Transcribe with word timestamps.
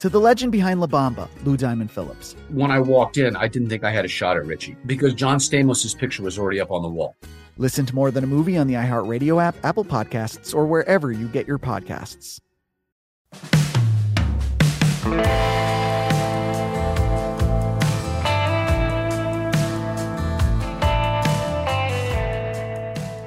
to 0.00 0.08
the 0.08 0.20
legend 0.20 0.52
behind 0.52 0.80
La 0.80 0.86
Bamba, 0.86 1.28
Lou 1.44 1.56
Diamond 1.56 1.90
Phillips. 1.90 2.36
When 2.50 2.70
I 2.70 2.78
walked 2.78 3.16
in, 3.16 3.36
I 3.36 3.48
didn't 3.48 3.68
think 3.68 3.84
I 3.84 3.90
had 3.90 4.04
a 4.04 4.08
shot 4.08 4.36
at 4.36 4.46
Richie 4.46 4.76
because 4.86 5.14
John 5.14 5.38
Stamos' 5.38 5.96
picture 5.96 6.22
was 6.22 6.38
already 6.38 6.60
up 6.60 6.70
on 6.70 6.82
the 6.82 6.88
wall. 6.88 7.16
Listen 7.58 7.86
to 7.86 7.94
More 7.94 8.10
Than 8.10 8.22
a 8.22 8.26
Movie 8.26 8.58
on 8.58 8.66
the 8.66 8.74
iHeartRadio 8.74 9.42
app, 9.42 9.56
Apple 9.64 9.84
Podcasts, 9.84 10.54
or 10.54 10.66
wherever 10.66 11.10
you 11.10 11.26
get 11.28 11.46
your 11.46 11.58
podcasts. 11.58 12.40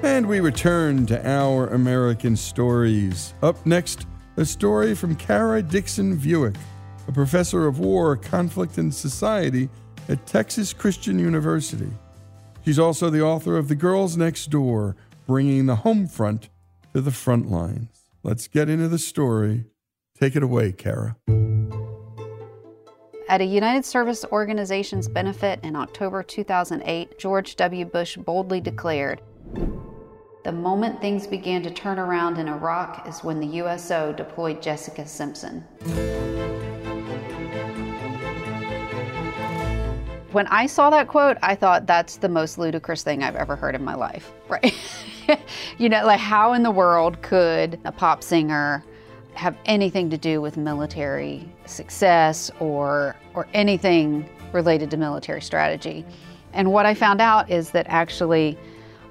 And 0.04 0.28
we 0.28 0.42
return 0.42 1.06
to 1.08 1.28
our 1.28 1.68
American 1.68 2.36
stories. 2.36 3.34
Up 3.42 3.66
next, 3.66 4.06
a 4.40 4.46
story 4.46 4.96
from 4.96 5.18
Kara 5.18 5.62
Dixon 5.62 6.18
Vuic, 6.18 6.56
a 7.10 7.12
professor 7.12 7.68
of 7.68 7.80
war, 7.80 8.16
conflict, 8.16 8.78
and 8.78 8.94
society 8.94 9.68
at 10.08 10.26
Texas 10.26 10.72
Christian 10.72 11.20
University. 11.20 11.92
She's 12.64 12.80
also 12.80 13.10
the 13.10 13.22
author 13.22 13.58
of 13.58 13.68
The 13.68 13.76
Girls 13.76 14.16
Next 14.16 14.50
Door 14.50 14.96
Bringing 15.28 15.66
the 15.66 15.76
Home 15.76 16.08
Front 16.08 16.48
to 16.94 17.02
the 17.02 17.12
Front 17.12 17.52
Lines. 17.52 17.90
Let's 18.24 18.48
get 18.48 18.70
into 18.70 18.88
the 18.88 18.98
story. 18.98 19.66
Take 20.18 20.38
it 20.38 20.44
away, 20.44 20.72
Kara. 20.72 21.18
At 23.28 23.42
a 23.42 23.46
United 23.46 23.84
Service 23.84 24.24
Organization's 24.32 25.10
benefit 25.10 25.60
in 25.64 25.76
October 25.76 26.24
2008, 26.24 27.20
George 27.20 27.58
W. 27.58 27.84
Bush 27.84 28.16
boldly 28.16 28.62
declared 28.62 29.22
the 30.50 30.56
moment 30.56 31.00
things 31.00 31.28
began 31.28 31.62
to 31.62 31.70
turn 31.70 32.00
around 32.00 32.40
in 32.40 32.48
Iraq 32.48 33.08
is 33.08 33.24
when 33.24 33.40
the 33.40 33.46
USO 33.62 34.12
deployed 34.12 34.64
Jessica 34.64 35.06
Simpson. 35.06 35.60
When 40.32 40.48
I 40.48 40.66
saw 40.66 40.90
that 40.90 41.08
quote, 41.08 41.38
I 41.44 41.54
thought 41.54 41.86
that's 41.86 42.18
the 42.18 42.30
most 42.30 42.58
ludicrous 42.58 43.04
thing 43.04 43.22
I've 43.22 43.36
ever 43.36 43.56
heard 43.56 43.76
in 43.76 43.84
my 43.84 43.94
life. 43.94 44.32
Right? 44.50 44.74
you 45.78 45.88
know, 45.88 46.04
like 46.04 46.20
how 46.20 46.54
in 46.54 46.64
the 46.64 46.72
world 46.72 47.22
could 47.22 47.80
a 47.86 47.92
pop 47.92 48.24
singer 48.24 48.84
have 49.36 49.56
anything 49.66 50.10
to 50.10 50.18
do 50.18 50.42
with 50.42 50.58
military 50.58 51.48
success 51.68 52.50
or 52.60 53.16
or 53.36 53.46
anything 53.54 54.28
related 54.52 54.90
to 54.90 54.98
military 54.98 55.44
strategy? 55.44 56.04
And 56.54 56.72
what 56.72 56.88
I 56.88 56.96
found 56.96 57.22
out 57.22 57.52
is 57.52 57.70
that 57.70 57.86
actually 57.88 58.58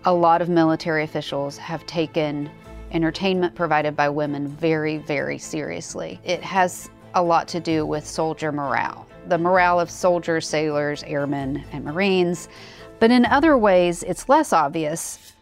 a 0.04 0.12
lot 0.12 0.40
of 0.40 0.48
military 0.48 1.04
officials 1.04 1.56
have 1.58 1.84
taken 1.86 2.50
entertainment 2.92 3.54
provided 3.54 3.96
by 3.96 4.08
women 4.08 4.48
very, 4.48 4.98
very 4.98 5.38
seriously. 5.38 6.20
It 6.24 6.42
has 6.42 6.90
a 7.14 7.22
lot 7.22 7.48
to 7.48 7.60
do 7.60 7.84
with 7.84 8.06
soldier 8.06 8.52
morale, 8.52 9.06
the 9.26 9.38
morale 9.38 9.80
of 9.80 9.90
soldiers, 9.90 10.46
sailors, 10.46 11.02
airmen, 11.04 11.64
and 11.72 11.84
Marines. 11.84 12.48
But 13.00 13.10
in 13.10 13.26
other 13.26 13.56
ways, 13.58 14.02
it's 14.02 14.28
less 14.28 14.52
obvious. 14.52 15.34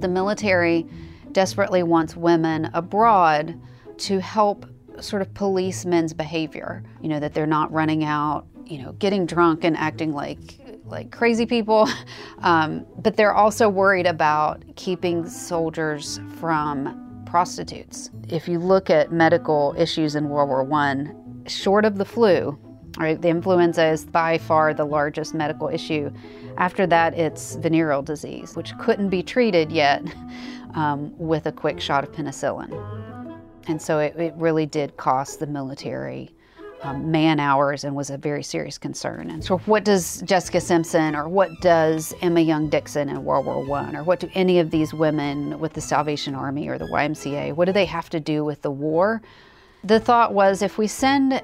The 0.00 0.08
military 0.08 0.86
desperately 1.32 1.82
wants 1.82 2.16
women 2.16 2.70
abroad 2.74 3.60
to 3.98 4.20
help 4.20 4.66
sort 5.00 5.22
of 5.22 5.32
police 5.34 5.84
men's 5.84 6.12
behavior. 6.12 6.82
You 7.00 7.08
know, 7.08 7.20
that 7.20 7.34
they're 7.34 7.46
not 7.46 7.72
running 7.72 8.04
out, 8.04 8.46
you 8.66 8.82
know, 8.82 8.92
getting 8.92 9.26
drunk 9.26 9.64
and 9.64 9.76
acting 9.76 10.12
like 10.12 10.58
like 10.92 11.10
crazy 11.10 11.46
people, 11.46 11.88
um, 12.42 12.86
but 12.98 13.16
they're 13.16 13.34
also 13.34 13.68
worried 13.68 14.06
about 14.06 14.62
keeping 14.76 15.28
soldiers 15.28 16.20
from 16.38 17.24
prostitutes. 17.26 18.10
If 18.28 18.46
you 18.46 18.60
look 18.60 18.90
at 18.90 19.10
medical 19.10 19.74
issues 19.76 20.14
in 20.14 20.28
World 20.28 20.48
War 20.50 20.72
I, 20.72 21.06
short 21.48 21.84
of 21.84 21.96
the 21.96 22.04
flu, 22.04 22.56
right, 22.98 23.20
the 23.20 23.28
influenza 23.28 23.86
is 23.86 24.04
by 24.04 24.38
far 24.38 24.74
the 24.74 24.84
largest 24.84 25.34
medical 25.34 25.68
issue. 25.68 26.10
After 26.58 26.86
that, 26.86 27.18
it's 27.18 27.56
venereal 27.56 28.02
disease, 28.02 28.54
which 28.54 28.76
couldn't 28.78 29.08
be 29.08 29.22
treated 29.22 29.72
yet 29.72 30.04
um, 30.74 31.12
with 31.18 31.46
a 31.46 31.52
quick 31.52 31.80
shot 31.80 32.04
of 32.04 32.12
penicillin. 32.12 32.70
And 33.66 33.80
so 33.80 33.98
it, 33.98 34.14
it 34.16 34.34
really 34.36 34.66
did 34.66 34.96
cost 34.96 35.40
the 35.40 35.46
military 35.46 36.34
um, 36.82 37.10
man 37.10 37.38
hours 37.38 37.84
and 37.84 37.94
was 37.94 38.10
a 38.10 38.18
very 38.18 38.42
serious 38.42 38.76
concern. 38.76 39.30
And 39.30 39.44
so, 39.44 39.58
what 39.58 39.84
does 39.84 40.22
Jessica 40.22 40.60
Simpson 40.60 41.14
or 41.14 41.28
what 41.28 41.50
does 41.60 42.14
Emma 42.20 42.40
Young 42.40 42.68
Dixon 42.68 43.08
in 43.08 43.24
World 43.24 43.46
War 43.46 43.64
One, 43.64 43.96
or 43.96 44.02
what 44.02 44.20
do 44.20 44.28
any 44.34 44.58
of 44.58 44.70
these 44.70 44.92
women 44.92 45.58
with 45.60 45.74
the 45.74 45.80
Salvation 45.80 46.34
Army 46.34 46.68
or 46.68 46.78
the 46.78 46.86
YMCA, 46.86 47.54
what 47.54 47.66
do 47.66 47.72
they 47.72 47.84
have 47.84 48.10
to 48.10 48.20
do 48.20 48.44
with 48.44 48.62
the 48.62 48.70
war? 48.70 49.22
The 49.84 50.00
thought 50.00 50.34
was 50.34 50.62
if 50.62 50.78
we 50.78 50.86
send 50.86 51.42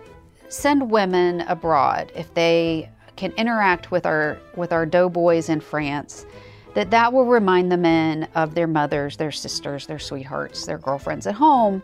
send 0.49 0.91
women 0.91 1.43
abroad, 1.43 2.11
if 2.17 2.33
they 2.35 2.91
can 3.17 3.33
interact 3.33 3.91
with 3.91 4.07
our 4.07 4.39
with 4.57 4.73
our 4.73 4.87
doughboys 4.87 5.49
in 5.49 5.61
France, 5.61 6.27
that 6.75 6.91
that 6.91 7.13
will 7.13 7.27
remind 7.27 7.71
the 7.71 7.77
men 7.77 8.29
of 8.35 8.55
their 8.55 8.67
mothers, 8.67 9.17
their 9.17 9.33
sisters, 9.33 9.87
their 9.87 9.99
sweethearts, 9.99 10.67
their 10.67 10.79
girlfriends 10.79 11.27
at 11.27 11.35
home 11.35 11.83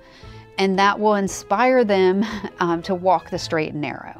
and 0.58 0.78
that 0.78 0.98
will 0.98 1.14
inspire 1.14 1.84
them 1.84 2.24
um, 2.60 2.82
to 2.82 2.94
walk 2.94 3.30
the 3.30 3.38
straight 3.38 3.72
and 3.72 3.80
narrow. 3.80 4.18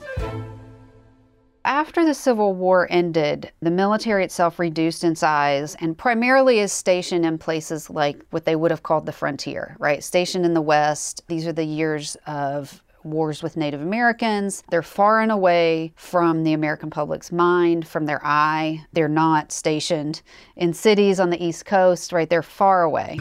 After 1.67 2.05
the 2.05 2.13
Civil 2.13 2.55
War 2.55 2.87
ended, 2.91 3.51
the 3.63 3.71
military 3.71 4.23
itself 4.23 4.59
reduced 4.59 5.03
in 5.03 5.17
size 5.17 5.75
and 5.77 5.97
primarily 5.97 6.59
is 6.59 6.73
stationed 6.73 7.25
in 7.25 7.39
places 7.39 7.89
like 7.89 8.23
what 8.31 8.45
they 8.45 8.55
would 8.55 8.71
have 8.71 8.83
called 8.83 9.07
the 9.07 9.13
frontier, 9.13 9.75
right? 9.79 10.05
Stationed 10.05 10.45
in 10.45 10.53
the 10.53 10.61
West. 10.61 11.23
These 11.29 11.47
are 11.47 11.55
the 11.55 11.65
years 11.65 12.19
of 12.27 12.83
wars 13.03 13.43
with 13.43 13.57
Native 13.57 13.81
Americans. 13.81 14.63
They're 14.71 14.83
far 14.83 15.21
and 15.21 15.33
away 15.33 15.95
from 15.97 16.45
the 16.45 16.53
American 16.53 16.91
public's 16.91 17.33
mind, 17.33 17.87
from 17.87 18.05
their 18.05 18.21
eye. 18.25 18.85
They're 18.93 19.09
not 19.09 19.51
stationed 19.51 20.21
in 20.57 20.75
cities 20.75 21.19
on 21.19 21.31
the 21.31 21.43
East 21.43 21.65
Coast, 21.65 22.13
right? 22.13 22.29
They're 22.29 22.43
far 22.43 22.83
away. 22.83 23.19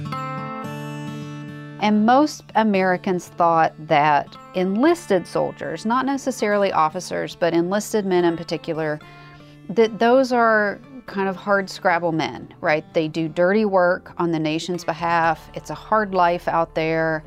And 1.84 2.06
most 2.06 2.46
Americans 2.56 3.28
thought 3.28 3.74
that 3.88 4.38
enlisted 4.56 5.28
soldiers, 5.28 5.86
not 5.86 6.06
necessarily 6.06 6.72
officers, 6.72 7.36
but 7.36 7.54
enlisted 7.54 8.06
men 8.06 8.24
in 8.24 8.38
particular, 8.38 9.02
that 9.68 10.00
those 10.00 10.32
are 10.32 10.80
kind 11.08 11.28
of 11.28 11.36
hard 11.36 11.70
scrabble 11.70 12.14
men, 12.14 12.54
right? 12.62 12.86
They 12.94 13.10
do 13.10 13.28
dirty 13.28 13.66
work 13.66 14.14
on 14.18 14.32
the 14.32 14.40
nation's 14.40 14.86
behalf. 14.86 15.52
It's 15.56 15.72
a 15.72 15.76
hard 15.76 16.16
life 16.16 16.48
out 16.48 16.74
there. 16.74 17.22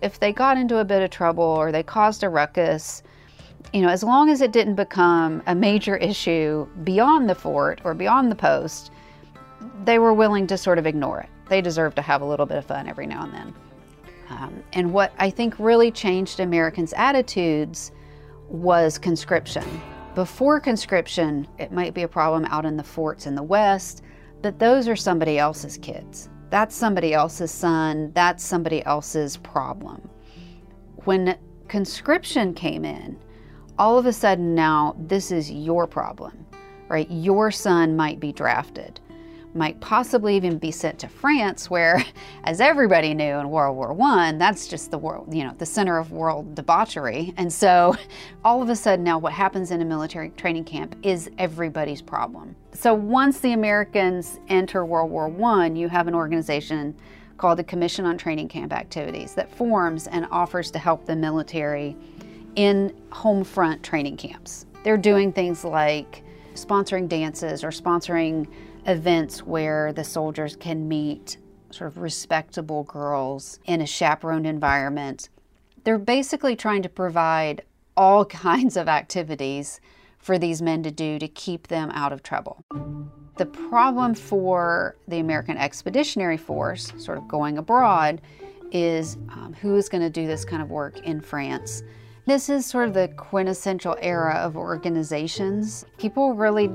If 0.00 0.18
they 0.20 0.32
got 0.32 0.56
into 0.56 0.78
a 0.78 0.86
bit 0.86 1.02
of 1.02 1.10
trouble 1.10 1.44
or 1.44 1.70
they 1.70 1.82
caused 1.82 2.22
a 2.22 2.30
ruckus, 2.30 3.02
you 3.74 3.82
know, 3.82 3.90
as 3.90 4.02
long 4.02 4.30
as 4.30 4.40
it 4.40 4.52
didn't 4.52 4.76
become 4.76 5.42
a 5.46 5.54
major 5.54 5.98
issue 5.98 6.66
beyond 6.82 7.28
the 7.28 7.34
fort 7.34 7.82
or 7.84 7.92
beyond 7.92 8.30
the 8.30 8.36
post, 8.36 8.90
they 9.84 9.98
were 9.98 10.14
willing 10.14 10.46
to 10.46 10.56
sort 10.56 10.78
of 10.78 10.86
ignore 10.86 11.20
it. 11.20 11.28
They 11.50 11.60
deserve 11.60 11.94
to 11.96 12.02
have 12.02 12.22
a 12.22 12.24
little 12.24 12.46
bit 12.46 12.56
of 12.56 12.64
fun 12.64 12.88
every 12.88 13.06
now 13.06 13.24
and 13.24 13.34
then. 13.34 13.54
Um, 14.32 14.62
and 14.72 14.92
what 14.92 15.12
I 15.18 15.30
think 15.30 15.58
really 15.58 15.90
changed 15.90 16.40
Americans' 16.40 16.94
attitudes 16.96 17.92
was 18.48 18.98
conscription. 18.98 19.64
Before 20.14 20.58
conscription, 20.58 21.46
it 21.58 21.72
might 21.72 21.94
be 21.94 22.02
a 22.02 22.08
problem 22.08 22.46
out 22.46 22.64
in 22.64 22.76
the 22.76 22.82
forts 22.82 23.26
in 23.26 23.34
the 23.34 23.42
West, 23.42 24.02
but 24.40 24.58
those 24.58 24.88
are 24.88 24.96
somebody 24.96 25.38
else's 25.38 25.76
kids. 25.76 26.28
That's 26.50 26.74
somebody 26.74 27.14
else's 27.14 27.50
son. 27.50 28.12
That's 28.14 28.44
somebody 28.44 28.84
else's 28.84 29.36
problem. 29.38 30.08
When 31.04 31.38
conscription 31.68 32.54
came 32.54 32.84
in, 32.84 33.18
all 33.78 33.98
of 33.98 34.06
a 34.06 34.12
sudden 34.12 34.54
now 34.54 34.94
this 34.98 35.30
is 35.30 35.50
your 35.50 35.86
problem, 35.86 36.46
right? 36.88 37.10
Your 37.10 37.50
son 37.50 37.96
might 37.96 38.20
be 38.20 38.32
drafted 38.32 39.00
might 39.54 39.80
possibly 39.80 40.36
even 40.36 40.58
be 40.58 40.70
sent 40.70 40.98
to 41.00 41.08
France, 41.08 41.68
where, 41.68 42.04
as 42.44 42.60
everybody 42.60 43.14
knew 43.14 43.36
in 43.36 43.50
World 43.50 43.76
War 43.76 43.96
I, 44.02 44.32
that's 44.32 44.66
just 44.66 44.90
the 44.90 44.98
world, 44.98 45.32
you 45.32 45.44
know, 45.44 45.54
the 45.58 45.66
center 45.66 45.98
of 45.98 46.12
world 46.12 46.54
debauchery. 46.54 47.34
And 47.36 47.52
so 47.52 47.96
all 48.44 48.62
of 48.62 48.68
a 48.68 48.76
sudden 48.76 49.04
now 49.04 49.18
what 49.18 49.32
happens 49.32 49.70
in 49.70 49.82
a 49.82 49.84
military 49.84 50.30
training 50.30 50.64
camp 50.64 50.96
is 51.02 51.30
everybody's 51.38 52.02
problem. 52.02 52.56
So 52.72 52.94
once 52.94 53.40
the 53.40 53.52
Americans 53.52 54.38
enter 54.48 54.84
World 54.84 55.10
War 55.10 55.32
I, 55.44 55.66
you 55.66 55.88
have 55.88 56.08
an 56.08 56.14
organization 56.14 56.94
called 57.36 57.58
the 57.58 57.64
Commission 57.64 58.04
on 58.04 58.16
Training 58.16 58.48
Camp 58.48 58.72
Activities 58.72 59.34
that 59.34 59.52
forms 59.54 60.06
and 60.06 60.26
offers 60.30 60.70
to 60.70 60.78
help 60.78 61.04
the 61.04 61.16
military 61.16 61.96
in 62.56 62.94
home 63.10 63.44
front 63.44 63.82
training 63.82 64.16
camps. 64.16 64.66
They're 64.84 64.96
doing 64.96 65.32
things 65.32 65.64
like 65.64 66.22
sponsoring 66.54 67.08
dances 67.08 67.64
or 67.64 67.68
sponsoring 67.68 68.46
events 68.86 69.42
where 69.42 69.92
the 69.92 70.04
soldiers 70.04 70.56
can 70.56 70.88
meet 70.88 71.38
sort 71.70 71.88
of 71.88 71.98
respectable 71.98 72.84
girls 72.84 73.58
in 73.64 73.80
a 73.80 73.86
chaperoned 73.86 74.46
environment. 74.46 75.28
They're 75.84 75.98
basically 75.98 76.56
trying 76.56 76.82
to 76.82 76.88
provide 76.88 77.62
all 77.96 78.24
kinds 78.46 78.76
of 78.76 78.88
activities 78.88 79.80
for 80.18 80.38
these 80.38 80.62
men 80.62 80.82
to 80.84 80.90
do 80.90 81.18
to 81.18 81.28
keep 81.28 81.68
them 81.68 81.90
out 81.92 82.12
of 82.12 82.22
trouble. 82.22 82.64
The 83.38 83.46
problem 83.46 84.14
for 84.14 84.96
the 85.08 85.18
American 85.18 85.56
Expeditionary 85.56 86.36
Force, 86.36 86.92
sort 86.98 87.18
of 87.18 87.26
going 87.26 87.58
abroad, 87.58 88.20
is 88.70 89.16
um, 89.30 89.54
who 89.60 89.76
is 89.76 89.88
going 89.88 90.02
to 90.02 90.10
do 90.10 90.26
this 90.26 90.44
kind 90.44 90.62
of 90.62 90.70
work 90.70 90.98
in 91.00 91.20
France. 91.20 91.82
This 92.24 92.48
is 92.48 92.64
sort 92.66 92.86
of 92.86 92.94
the 92.94 93.08
quintessential 93.16 93.96
era 94.00 94.34
of 94.34 94.56
organizations. 94.56 95.84
People 95.98 96.34
really 96.34 96.70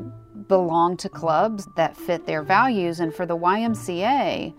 belong 0.48 0.98
to 0.98 1.10
clubs 1.10 1.68
that 1.76 1.96
fit 1.96 2.26
their 2.26 2.44
values. 2.44 3.00
And 3.00 3.14
for 3.14 3.26
the 3.26 3.38
YMCA, 3.38 4.54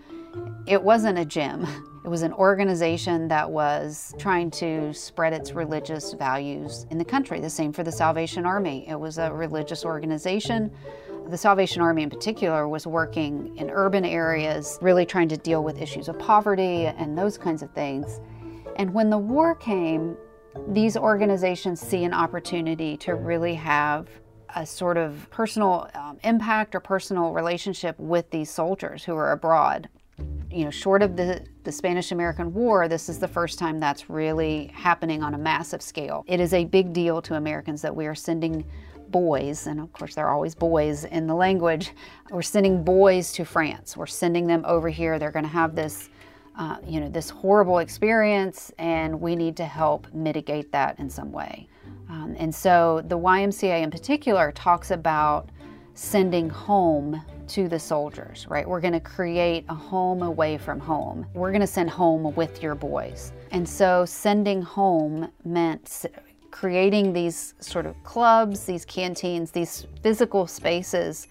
it 0.65 0.81
wasn't 0.81 1.17
a 1.19 1.25
gym. 1.25 1.65
It 2.01 2.07
was 2.07 2.21
an 2.21 2.31
organization 2.33 3.27
that 3.27 3.51
was 3.51 4.15
trying 4.17 4.51
to 4.51 4.93
spread 4.93 5.33
its 5.33 5.51
religious 5.51 6.13
values 6.13 6.87
in 6.89 6.97
the 6.97 7.03
country. 7.03 7.41
The 7.41 7.49
same 7.49 7.73
for 7.73 7.83
the 7.83 7.91
Salvation 7.91 8.45
Army. 8.45 8.87
It 8.87 8.97
was 8.97 9.17
a 9.17 9.31
religious 9.31 9.83
organization. 9.83 10.71
The 11.27 11.37
Salvation 11.37 11.81
Army, 11.81 12.03
in 12.03 12.09
particular, 12.09 12.69
was 12.69 12.87
working 12.87 13.55
in 13.57 13.69
urban 13.69 14.05
areas, 14.05 14.79
really 14.81 15.05
trying 15.05 15.27
to 15.27 15.37
deal 15.37 15.61
with 15.61 15.81
issues 15.81 16.07
of 16.07 16.17
poverty 16.17 16.85
and 16.85 17.17
those 17.17 17.37
kinds 17.37 17.61
of 17.61 17.69
things. 17.71 18.21
And 18.77 18.93
when 18.93 19.09
the 19.09 19.17
war 19.17 19.53
came, 19.53 20.17
these 20.69 20.95
organizations 20.95 21.81
see 21.81 22.05
an 22.05 22.13
opportunity 22.13 22.95
to 22.97 23.15
really 23.15 23.55
have 23.55 24.07
a 24.55 24.65
sort 24.65 24.97
of 24.97 25.27
personal 25.29 25.89
um, 25.93 26.17
impact 26.23 26.75
or 26.75 26.79
personal 26.79 27.31
relationship 27.31 27.97
with 27.99 28.29
these 28.31 28.49
soldiers 28.49 29.03
who 29.03 29.15
are 29.15 29.31
abroad. 29.31 29.89
You 30.51 30.65
know, 30.65 30.71
short 30.71 31.01
of 31.01 31.15
the, 31.15 31.45
the 31.63 31.71
Spanish 31.71 32.11
American 32.11 32.53
War, 32.53 32.87
this 32.87 33.07
is 33.07 33.19
the 33.19 33.27
first 33.27 33.59
time 33.59 33.79
that's 33.79 34.09
really 34.09 34.71
happening 34.73 35.21
on 35.23 35.33
a 35.33 35.37
massive 35.37 35.81
scale. 35.81 36.23
It 36.27 36.39
is 36.39 36.53
a 36.53 36.65
big 36.65 36.91
deal 36.91 37.21
to 37.21 37.35
Americans 37.35 37.81
that 37.83 37.95
we 37.95 38.07
are 38.07 38.15
sending 38.15 38.65
boys, 39.09 39.67
and 39.67 39.79
of 39.79 39.91
course, 39.93 40.15
there 40.15 40.27
are 40.27 40.33
always 40.33 40.55
boys 40.55 41.05
in 41.05 41.27
the 41.27 41.33
language. 41.35 41.91
We're 42.29 42.41
sending 42.41 42.83
boys 42.83 43.31
to 43.33 43.45
France. 43.45 43.95
We're 43.95 44.07
sending 44.07 44.47
them 44.47 44.63
over 44.65 44.89
here. 44.89 45.19
They're 45.19 45.31
going 45.31 45.45
to 45.45 45.51
have 45.51 45.75
this. 45.75 46.09
Uh, 46.57 46.75
you 46.85 46.99
know, 46.99 47.07
this 47.07 47.29
horrible 47.29 47.77
experience, 47.77 48.69
and 48.79 49.21
we 49.21 49.33
need 49.33 49.55
to 49.55 49.63
help 49.63 50.11
mitigate 50.13 50.73
that 50.73 50.99
in 50.99 51.09
some 51.09 51.31
way. 51.31 51.69
Um, 52.09 52.35
and 52.39 52.53
so 52.53 53.03
the 53.07 53.17
YMCA 53.17 53.83
in 53.83 53.91
particular 53.91 54.51
talks 54.51 54.91
about 54.91 55.49
sending 55.93 56.49
home 56.49 57.21
to 57.47 57.67
the 57.67 57.79
soldiers, 57.79 58.47
right? 58.49 58.67
We're 58.67 58.79
going 58.79 58.93
to 58.93 58.99
create 58.99 59.65
a 59.69 59.75
home 59.75 60.23
away 60.23 60.57
from 60.57 60.79
home. 60.79 61.25
We're 61.33 61.51
going 61.51 61.61
to 61.61 61.67
send 61.67 61.89
home 61.89 62.33
with 62.35 62.63
your 62.63 62.75
boys. 62.75 63.33
And 63.51 63.67
so 63.67 64.05
sending 64.05 64.61
home 64.61 65.29
meant 65.45 66.05
creating 66.51 67.13
these 67.13 67.53
sort 67.59 67.85
of 67.85 68.01
clubs, 68.03 68.65
these 68.65 68.85
canteens, 68.85 69.51
these 69.51 69.85
physical 70.01 70.47
spaces 70.47 71.27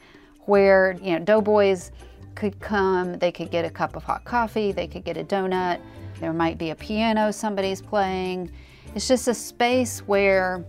where, 0.47 0.97
you 1.03 1.13
know, 1.13 1.25
doughboys 1.25 1.93
could 2.35 2.59
come, 2.61 3.19
they 3.19 3.33
could 3.33 3.51
get 3.51 3.65
a 3.65 3.71
cup 3.71 3.97
of 3.97 4.05
hot 4.05 4.25
coffee, 4.25 4.71
they 4.71 4.87
could 4.87 5.05
get 5.05 5.17
a 5.17 5.25
donut, 5.25 5.81
there 6.21 6.33
might 6.33 6.59
be 6.59 6.71
a 6.71 6.75
piano 6.75 7.33
somebody's 7.33 7.81
playing 7.81 8.51
it's 8.99 9.06
just 9.06 9.29
a 9.29 9.35
space 9.35 10.00
where 10.09 10.65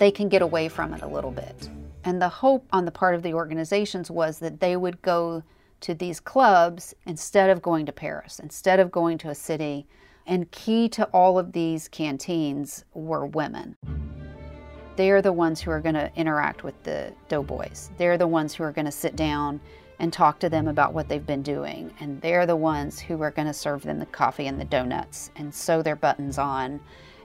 they 0.00 0.10
can 0.10 0.28
get 0.28 0.42
away 0.42 0.68
from 0.68 0.92
it 0.92 1.02
a 1.02 1.06
little 1.06 1.30
bit. 1.30 1.68
And 2.02 2.20
the 2.20 2.28
hope 2.28 2.66
on 2.72 2.84
the 2.84 2.90
part 2.90 3.14
of 3.14 3.22
the 3.22 3.32
organizations 3.32 4.10
was 4.10 4.40
that 4.40 4.58
they 4.58 4.76
would 4.76 5.00
go 5.02 5.40
to 5.82 5.94
these 5.94 6.18
clubs 6.18 6.96
instead 7.06 7.50
of 7.50 7.62
going 7.62 7.86
to 7.86 7.92
Paris, 7.92 8.40
instead 8.40 8.80
of 8.80 8.90
going 8.90 9.18
to 9.18 9.28
a 9.28 9.36
city. 9.36 9.86
And 10.26 10.50
key 10.50 10.88
to 10.88 11.04
all 11.12 11.38
of 11.38 11.52
these 11.52 11.86
canteens 11.86 12.84
were 12.92 13.24
women. 13.24 13.76
They're 14.96 15.22
the 15.22 15.32
ones 15.32 15.60
who 15.60 15.70
are 15.70 15.80
going 15.80 15.94
to 15.94 16.10
interact 16.16 16.64
with 16.64 16.82
the 16.82 17.12
doughboys. 17.28 17.92
They're 17.98 18.18
the 18.18 18.26
ones 18.26 18.52
who 18.52 18.64
are 18.64 18.72
going 18.72 18.86
to 18.86 18.90
sit 18.90 19.14
down 19.14 19.60
and 20.00 20.12
talk 20.12 20.40
to 20.40 20.48
them 20.48 20.66
about 20.66 20.92
what 20.92 21.08
they've 21.08 21.24
been 21.24 21.42
doing. 21.42 21.94
And 22.00 22.20
they're 22.20 22.46
the 22.46 22.56
ones 22.56 22.98
who 22.98 23.22
are 23.22 23.30
going 23.30 23.46
to 23.46 23.54
serve 23.54 23.84
them 23.84 24.00
the 24.00 24.06
coffee 24.06 24.48
and 24.48 24.60
the 24.60 24.64
donuts 24.64 25.30
and 25.36 25.54
sew 25.54 25.82
their 25.82 25.94
buttons 25.94 26.36
on 26.36 26.80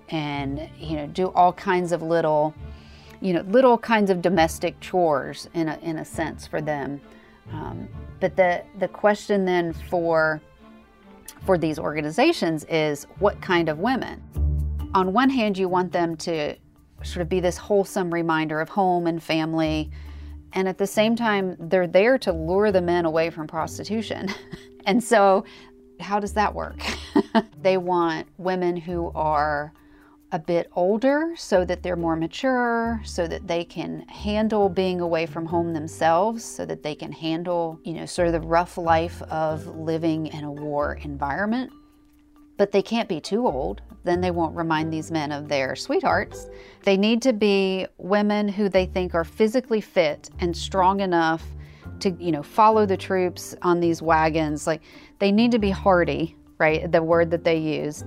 and 0.09 0.69
you 0.77 0.95
know 0.95 1.07
do 1.07 1.27
all 1.29 1.53
kinds 1.53 1.91
of 1.91 2.01
little 2.01 2.53
you 3.21 3.33
know 3.33 3.41
little 3.41 3.77
kinds 3.77 4.09
of 4.09 4.21
domestic 4.21 4.79
chores 4.79 5.49
in 5.53 5.69
a, 5.69 5.77
in 5.81 5.97
a 5.97 6.05
sense 6.05 6.47
for 6.47 6.61
them. 6.61 6.99
Um, 7.51 7.87
but 8.19 8.35
the 8.35 8.63
the 8.79 8.87
question 8.87 9.45
then 9.45 9.73
for 9.73 10.41
for 11.45 11.57
these 11.57 11.79
organizations 11.79 12.65
is 12.65 13.05
what 13.19 13.39
kind 13.41 13.69
of 13.69 13.79
women? 13.79 14.21
On 14.93 15.13
one 15.13 15.29
hand 15.29 15.57
you 15.57 15.69
want 15.69 15.91
them 15.91 16.15
to 16.17 16.55
sort 17.03 17.21
of 17.21 17.29
be 17.29 17.39
this 17.39 17.57
wholesome 17.57 18.13
reminder 18.13 18.59
of 18.59 18.69
home 18.69 19.07
and 19.07 19.23
family 19.23 19.89
and 20.53 20.67
at 20.67 20.77
the 20.77 20.87
same 20.87 21.15
time 21.15 21.55
they're 21.59 21.87
there 21.87 22.17
to 22.17 22.33
lure 22.33 22.71
the 22.71 22.81
men 22.81 23.05
away 23.05 23.29
from 23.29 23.47
prostitution. 23.47 24.29
And 24.85 25.03
so 25.03 25.43
how 25.99 26.19
does 26.19 26.33
that 26.33 26.55
work? 26.55 26.81
They 27.61 27.77
want 27.77 28.27
women 28.37 28.77
who 28.77 29.11
are 29.13 29.73
a 30.31 30.39
bit 30.39 30.69
older 30.75 31.33
so 31.35 31.65
that 31.65 31.81
they're 31.81 31.95
more 31.95 32.15
mature, 32.15 33.01
so 33.03 33.27
that 33.27 33.47
they 33.47 33.63
can 33.63 34.01
handle 34.07 34.69
being 34.69 35.01
away 35.01 35.25
from 35.25 35.45
home 35.45 35.73
themselves, 35.73 36.43
so 36.43 36.65
that 36.65 36.83
they 36.83 36.93
can 36.93 37.11
handle, 37.11 37.79
you 37.83 37.93
know, 37.93 38.05
sort 38.05 38.27
of 38.27 38.33
the 38.33 38.47
rough 38.47 38.77
life 38.77 39.21
of 39.23 39.65
living 39.67 40.27
in 40.27 40.43
a 40.43 40.51
war 40.51 40.99
environment. 41.01 41.71
But 42.57 42.71
they 42.71 42.81
can't 42.81 43.09
be 43.09 43.19
too 43.19 43.47
old. 43.47 43.81
Then 44.03 44.21
they 44.21 44.31
won't 44.31 44.55
remind 44.55 44.93
these 44.93 45.11
men 45.11 45.31
of 45.31 45.47
their 45.47 45.75
sweethearts. 45.75 46.47
They 46.83 46.97
need 46.97 47.21
to 47.23 47.33
be 47.33 47.87
women 47.97 48.47
who 48.47 48.69
they 48.69 48.85
think 48.85 49.15
are 49.15 49.23
physically 49.23 49.81
fit 49.81 50.29
and 50.39 50.55
strong 50.55 50.99
enough 50.99 51.43
to, 52.01 52.11
you 52.19 52.31
know, 52.31 52.43
follow 52.43 52.85
the 52.85 52.97
troops 52.97 53.55
on 53.61 53.79
these 53.79 54.01
wagons. 54.01 54.67
Like 54.67 54.81
they 55.19 55.31
need 55.31 55.51
to 55.51 55.59
be 55.59 55.69
hardy, 55.69 56.35
right? 56.59 56.89
The 56.91 57.01
word 57.01 57.31
that 57.31 57.43
they 57.43 57.57
use 57.57 58.03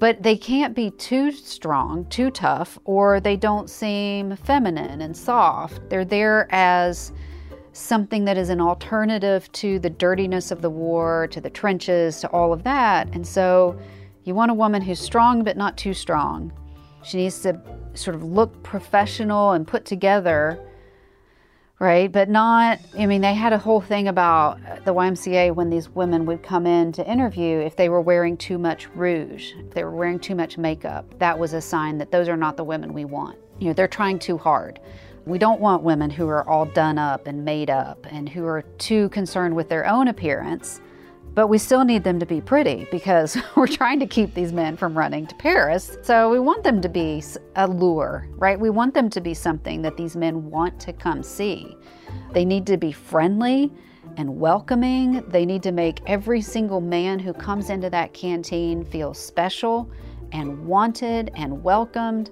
but 0.00 0.22
they 0.22 0.36
can't 0.36 0.74
be 0.74 0.90
too 0.90 1.30
strong, 1.30 2.06
too 2.06 2.30
tough, 2.30 2.78
or 2.84 3.20
they 3.20 3.36
don't 3.36 3.68
seem 3.68 4.34
feminine 4.34 5.02
and 5.02 5.14
soft. 5.14 5.78
They're 5.90 6.06
there 6.06 6.48
as 6.50 7.12
something 7.72 8.24
that 8.24 8.38
is 8.38 8.48
an 8.48 8.62
alternative 8.62 9.52
to 9.52 9.78
the 9.78 9.90
dirtiness 9.90 10.50
of 10.50 10.62
the 10.62 10.70
war, 10.70 11.28
to 11.30 11.40
the 11.40 11.50
trenches, 11.50 12.20
to 12.22 12.28
all 12.30 12.52
of 12.52 12.64
that. 12.64 13.08
And 13.12 13.24
so 13.24 13.78
you 14.24 14.34
want 14.34 14.50
a 14.50 14.54
woman 14.54 14.80
who's 14.80 14.98
strong 14.98 15.44
but 15.44 15.58
not 15.58 15.76
too 15.76 15.92
strong. 15.92 16.50
She 17.02 17.18
needs 17.18 17.40
to 17.42 17.60
sort 17.92 18.16
of 18.16 18.24
look 18.24 18.62
professional 18.62 19.52
and 19.52 19.66
put 19.66 19.84
together, 19.84 20.58
right? 21.80 22.12
But 22.12 22.28
not, 22.28 22.78
I 22.96 23.06
mean, 23.06 23.22
they 23.22 23.32
had 23.34 23.54
a 23.54 23.58
whole 23.58 23.80
thing 23.80 24.06
about 24.06 24.60
the 24.84 24.92
YMCA 24.92 25.54
when 25.54 25.70
these 25.70 25.88
women 25.88 26.26
would 26.26 26.42
come 26.42 26.66
in 26.66 26.92
to 26.92 27.10
interview 27.10 27.58
if 27.58 27.74
they 27.74 27.88
were 27.88 28.02
wearing 28.02 28.36
too 28.36 28.58
much 28.58 28.88
rouge, 28.94 29.54
if 29.58 29.72
they 29.72 29.82
were 29.82 29.90
wearing 29.90 30.20
too 30.20 30.34
much 30.34 30.58
makeup. 30.58 31.06
That 31.18 31.38
was 31.38 31.54
a 31.54 31.60
sign 31.60 31.96
that 31.96 32.12
those 32.12 32.28
are 32.28 32.36
not 32.36 32.58
the 32.58 32.64
women 32.64 32.92
we 32.92 33.06
want. 33.06 33.38
You 33.58 33.68
know, 33.68 33.72
they're 33.72 33.88
trying 33.88 34.18
too 34.18 34.36
hard. 34.36 34.78
We 35.24 35.38
don't 35.38 35.60
want 35.60 35.82
women 35.82 36.10
who 36.10 36.28
are 36.28 36.46
all 36.46 36.66
done 36.66 36.98
up 36.98 37.26
and 37.26 37.44
made 37.44 37.70
up 37.70 38.06
and 38.10 38.28
who 38.28 38.44
are 38.44 38.62
too 38.76 39.08
concerned 39.08 39.56
with 39.56 39.70
their 39.70 39.86
own 39.86 40.08
appearance. 40.08 40.82
But 41.34 41.46
we 41.46 41.58
still 41.58 41.84
need 41.84 42.02
them 42.02 42.18
to 42.18 42.26
be 42.26 42.40
pretty 42.40 42.88
because 42.90 43.36
we're 43.56 43.66
trying 43.66 44.00
to 44.00 44.06
keep 44.06 44.34
these 44.34 44.52
men 44.52 44.76
from 44.76 44.96
running 44.96 45.26
to 45.28 45.34
Paris. 45.36 45.96
So 46.02 46.30
we 46.30 46.40
want 46.40 46.64
them 46.64 46.80
to 46.82 46.88
be 46.88 47.22
a 47.56 47.66
lure, 47.66 48.28
right? 48.36 48.58
We 48.58 48.70
want 48.70 48.94
them 48.94 49.08
to 49.10 49.20
be 49.20 49.34
something 49.34 49.82
that 49.82 49.96
these 49.96 50.16
men 50.16 50.50
want 50.50 50.80
to 50.80 50.92
come 50.92 51.22
see. 51.22 51.76
They 52.32 52.44
need 52.44 52.66
to 52.66 52.76
be 52.76 52.92
friendly 52.92 53.72
and 54.16 54.40
welcoming. 54.40 55.22
They 55.28 55.46
need 55.46 55.62
to 55.62 55.72
make 55.72 56.00
every 56.06 56.40
single 56.40 56.80
man 56.80 57.18
who 57.18 57.32
comes 57.32 57.70
into 57.70 57.90
that 57.90 58.12
canteen 58.12 58.84
feel 58.84 59.14
special 59.14 59.90
and 60.32 60.66
wanted 60.66 61.30
and 61.36 61.62
welcomed. 61.62 62.30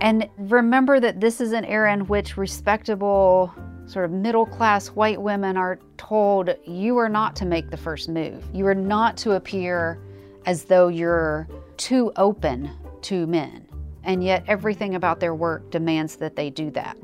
And 0.00 0.28
remember 0.36 1.00
that 1.00 1.20
this 1.20 1.40
is 1.40 1.52
an 1.52 1.64
era 1.64 1.92
in 1.92 2.06
which 2.06 2.36
respectable, 2.36 3.52
sort 3.86 4.04
of 4.04 4.10
middle 4.10 4.46
class 4.46 4.88
white 4.88 5.22
women 5.22 5.56
are 5.56 5.78
told 5.96 6.50
you 6.64 6.98
are 6.98 7.08
not 7.08 7.36
to 7.36 7.46
make 7.46 7.70
the 7.70 7.76
first 7.76 8.08
move. 8.08 8.44
You 8.52 8.66
are 8.66 8.74
not 8.74 9.16
to 9.18 9.32
appear 9.32 9.98
as 10.44 10.64
though 10.64 10.88
you're 10.88 11.48
too 11.76 12.12
open 12.16 12.70
to 13.02 13.26
men. 13.26 13.66
And 14.02 14.22
yet, 14.22 14.44
everything 14.46 14.94
about 14.94 15.18
their 15.18 15.34
work 15.34 15.70
demands 15.70 16.16
that 16.16 16.36
they 16.36 16.50
do 16.50 16.70
that. 16.70 16.96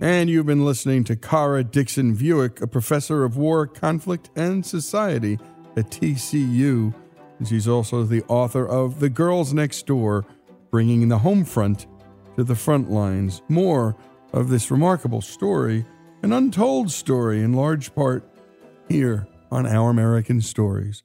And 0.00 0.28
you've 0.28 0.46
been 0.46 0.64
listening 0.64 1.04
to 1.04 1.16
Kara 1.16 1.64
Dixon 1.64 2.14
Vuic, 2.16 2.60
a 2.60 2.66
professor 2.66 3.24
of 3.24 3.36
war, 3.36 3.66
conflict, 3.66 4.30
and 4.36 4.64
society 4.64 5.38
at 5.76 5.90
TCU. 5.90 6.94
And 7.38 7.48
she's 7.48 7.66
also 7.66 8.04
the 8.04 8.22
author 8.24 8.66
of 8.66 9.00
The 9.00 9.08
Girls 9.08 9.52
Next 9.52 9.86
Door 9.86 10.26
bringing 10.70 11.08
the 11.08 11.18
home 11.18 11.44
front 11.44 11.86
to 12.36 12.44
the 12.44 12.54
front 12.54 12.90
lines. 12.90 13.42
More 13.48 13.96
of 14.34 14.48
this 14.48 14.68
remarkable 14.70 15.20
story, 15.20 15.86
an 16.24 16.32
untold 16.32 16.90
story 16.90 17.40
in 17.40 17.52
large 17.52 17.94
part, 17.94 18.28
here 18.88 19.28
on 19.50 19.64
Our 19.64 19.90
American 19.90 20.40
Stories. 20.40 21.04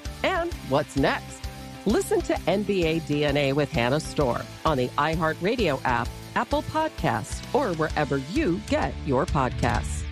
and 0.23 0.53
what's 0.69 0.95
next. 0.95 1.41
Listen 1.85 2.21
to 2.21 2.33
NBA 2.33 3.01
DNA 3.03 3.53
with 3.53 3.71
Hannah 3.71 3.99
Storm 3.99 4.43
on 4.65 4.77
the 4.77 4.87
iHeartRadio 4.89 5.81
app, 5.83 6.07
Apple 6.35 6.61
Podcasts, 6.63 7.41
or 7.55 7.75
wherever 7.75 8.17
you 8.17 8.61
get 8.67 8.93
your 9.05 9.25
podcasts. 9.25 10.03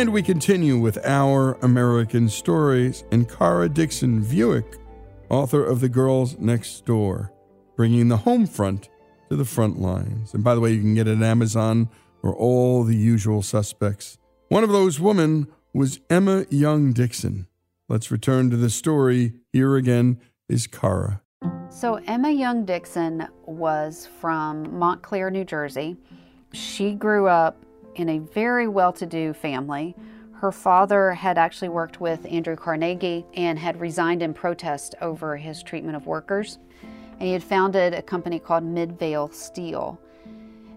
And 0.00 0.12
we 0.14 0.22
continue 0.22 0.78
with 0.78 1.04
our 1.04 1.58
American 1.60 2.28
stories, 2.30 3.04
and 3.10 3.28
Kara 3.28 3.68
Dixon 3.68 4.22
Vuic 4.22 4.79
author 5.30 5.64
of 5.64 5.80
The 5.80 5.88
Girls 5.88 6.36
Next 6.38 6.84
Door, 6.84 7.32
bringing 7.76 8.08
the 8.08 8.18
home 8.18 8.46
front 8.46 8.90
to 9.30 9.36
the 9.36 9.44
front 9.44 9.80
lines. 9.80 10.34
And 10.34 10.44
by 10.44 10.54
the 10.54 10.60
way, 10.60 10.72
you 10.72 10.80
can 10.80 10.94
get 10.94 11.08
it 11.08 11.18
at 11.18 11.22
Amazon 11.22 11.88
or 12.22 12.34
all 12.34 12.84
the 12.84 12.96
usual 12.96 13.40
suspects. 13.40 14.18
One 14.48 14.64
of 14.64 14.70
those 14.70 15.00
women 15.00 15.46
was 15.72 16.00
Emma 16.10 16.44
Young 16.50 16.92
Dixon. 16.92 17.46
Let's 17.88 18.10
return 18.10 18.50
to 18.50 18.56
the 18.56 18.70
story. 18.70 19.34
Here 19.52 19.76
again 19.76 20.20
is 20.48 20.66
Kara. 20.66 21.22
So, 21.70 22.00
Emma 22.06 22.30
Young 22.30 22.64
Dixon 22.64 23.28
was 23.46 24.08
from 24.20 24.78
Montclair, 24.78 25.30
New 25.30 25.44
Jersey. 25.44 25.96
She 26.52 26.92
grew 26.94 27.28
up 27.28 27.64
in 27.94 28.08
a 28.08 28.18
very 28.18 28.66
well 28.66 28.92
to 28.94 29.06
do 29.06 29.32
family. 29.32 29.94
Her 30.40 30.52
father 30.52 31.12
had 31.12 31.36
actually 31.36 31.68
worked 31.68 32.00
with 32.00 32.24
Andrew 32.24 32.56
Carnegie 32.56 33.26
and 33.34 33.58
had 33.58 33.78
resigned 33.78 34.22
in 34.22 34.32
protest 34.32 34.94
over 35.02 35.36
his 35.36 35.62
treatment 35.62 35.96
of 35.96 36.06
workers. 36.06 36.58
And 37.18 37.22
he 37.26 37.34
had 37.34 37.44
founded 37.44 37.92
a 37.92 38.00
company 38.00 38.38
called 38.38 38.64
Midvale 38.64 39.28
Steel. 39.32 40.00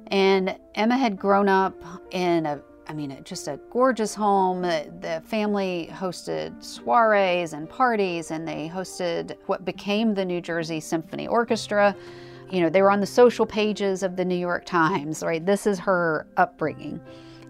And 0.08 0.58
Emma 0.76 0.98
had 0.98 1.18
grown 1.18 1.48
up 1.48 1.82
in 2.12 2.46
a 2.46 2.60
I 2.86 2.92
mean, 2.92 3.18
just 3.24 3.48
a 3.48 3.58
gorgeous 3.72 4.14
home. 4.14 4.64
The 4.64 5.24
family 5.26 5.90
hosted 5.94 6.62
soirees 6.62 7.54
and 7.54 7.70
parties, 7.70 8.32
and 8.32 8.46
they 8.46 8.68
hosted 8.68 9.38
what 9.46 9.64
became 9.64 10.14
the 10.14 10.26
New 10.26 10.42
Jersey 10.42 10.82
Symphony 10.82 11.26
Orchestra. 11.26 11.96
You 12.52 12.60
know, 12.60 12.70
they 12.70 12.82
were 12.82 12.92
on 12.92 13.00
the 13.00 13.08
social 13.08 13.46
pages 13.46 14.04
of 14.04 14.18
the 14.18 14.26
New 14.26 14.36
York 14.36 14.66
Times, 14.66 15.24
right? 15.24 15.46
This 15.46 15.66
is 15.66 15.80
her 15.80 16.28
upbringing. 16.36 17.00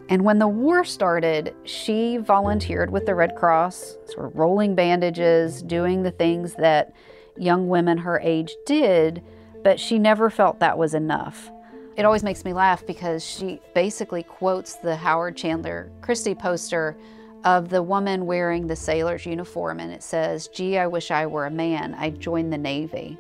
And 0.09 0.23
when 0.23 0.39
the 0.39 0.47
war 0.47 0.83
started, 0.83 1.55
she 1.63 2.17
volunteered 2.17 2.91
with 2.91 3.05
the 3.05 3.15
Red 3.15 3.35
Cross, 3.35 3.97
sort 4.05 4.27
of 4.27 4.35
rolling 4.35 4.75
bandages, 4.75 5.61
doing 5.61 6.03
the 6.03 6.11
things 6.11 6.55
that 6.55 6.93
young 7.37 7.67
women 7.67 7.97
her 7.97 8.19
age 8.19 8.55
did, 8.65 9.23
but 9.63 9.79
she 9.79 9.97
never 9.97 10.29
felt 10.29 10.59
that 10.59 10.77
was 10.77 10.93
enough. 10.93 11.49
It 11.95 12.05
always 12.05 12.23
makes 12.23 12.43
me 12.43 12.53
laugh 12.53 12.85
because 12.85 13.23
she 13.23 13.61
basically 13.73 14.23
quotes 14.23 14.75
the 14.75 14.95
Howard 14.95 15.37
Chandler 15.37 15.91
Christy 16.01 16.35
poster 16.35 16.97
of 17.43 17.69
the 17.69 17.83
woman 17.83 18.25
wearing 18.25 18.67
the 18.67 18.75
sailor's 18.75 19.25
uniform, 19.25 19.79
and 19.79 19.91
it 19.91 20.03
says, 20.03 20.47
Gee, 20.47 20.77
I 20.77 20.87
wish 20.87 21.11
I 21.11 21.25
were 21.27 21.45
a 21.45 21.51
man. 21.51 21.93
I'd 21.95 22.19
join 22.19 22.49
the 22.49 22.57
Navy. 22.57 23.17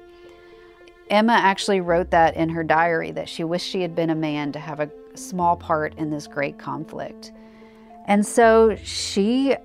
Emma 1.09 1.33
actually 1.33 1.81
wrote 1.81 2.11
that 2.11 2.35
in 2.35 2.49
her 2.49 2.63
diary 2.63 3.11
that 3.11 3.29
she 3.29 3.43
wished 3.43 3.67
she 3.67 3.81
had 3.81 3.95
been 3.95 4.09
a 4.09 4.15
man 4.15 4.51
to 4.53 4.59
have 4.59 4.79
a 4.79 4.89
small 5.15 5.55
part 5.55 5.95
in 5.95 6.09
this 6.09 6.27
great 6.27 6.57
conflict. 6.57 7.31
And 8.05 8.25
so 8.25 8.75
she 8.83 9.55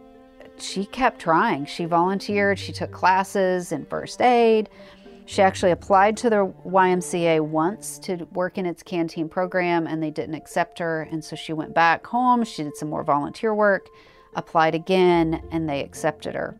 she 0.59 0.87
kept 0.87 1.21
trying. 1.21 1.67
She 1.67 1.85
volunteered, 1.85 2.59
she 2.59 2.73
took 2.73 2.91
classes 2.91 3.71
in 3.71 3.87
first 3.87 4.21
aid, 4.21 4.69
she 5.29 5.43
actually 5.43 5.73
applied 5.73 6.17
to 6.19 6.31
the 6.31 6.51
YMCA 6.65 7.43
once 7.43 7.99
to 7.99 8.27
work 8.33 8.57
in 8.57 8.65
its 8.65 8.83
canteen 8.83 9.29
program 9.29 9.87
and 9.87 10.03
they 10.03 10.11
didn't 10.11 10.35
accept 10.35 10.79
her. 10.79 11.03
And 11.13 11.23
so 11.23 11.37
she 11.37 11.53
went 11.53 11.75
back 11.75 12.07
home. 12.07 12.45
She 12.45 12.63
did 12.63 12.75
some 12.79 12.89
more 12.89 13.05
volunteer 13.05 13.55
work, 13.55 13.89
applied 14.37 14.75
again, 14.75 15.47
and 15.51 15.69
they 15.69 15.85
accepted 15.85 16.35
her. 16.35 16.59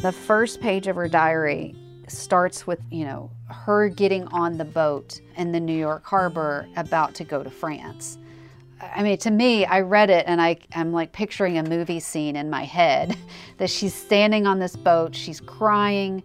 The 0.00 0.12
first 0.12 0.60
page 0.60 0.88
of 0.88 0.96
her 0.96 1.06
diary 1.06 1.76
starts 2.08 2.66
with, 2.66 2.80
you 2.90 3.04
know, 3.04 3.30
her 3.48 3.88
getting 3.88 4.26
on 4.28 4.58
the 4.58 4.64
boat 4.64 5.20
in 5.36 5.52
the 5.52 5.60
New 5.60 5.76
York 5.76 6.04
harbor 6.04 6.68
about 6.76 7.14
to 7.16 7.24
go 7.24 7.42
to 7.42 7.50
France. 7.50 8.18
I 8.80 9.02
mean, 9.02 9.16
to 9.18 9.30
me, 9.30 9.64
I 9.64 9.80
read 9.80 10.10
it 10.10 10.24
and 10.26 10.40
I, 10.40 10.58
I'm 10.74 10.92
like 10.92 11.12
picturing 11.12 11.58
a 11.58 11.62
movie 11.62 12.00
scene 12.00 12.36
in 12.36 12.50
my 12.50 12.64
head 12.64 13.16
that 13.58 13.70
she's 13.70 13.94
standing 13.94 14.46
on 14.46 14.58
this 14.58 14.76
boat, 14.76 15.14
she's 15.14 15.40
crying 15.40 16.22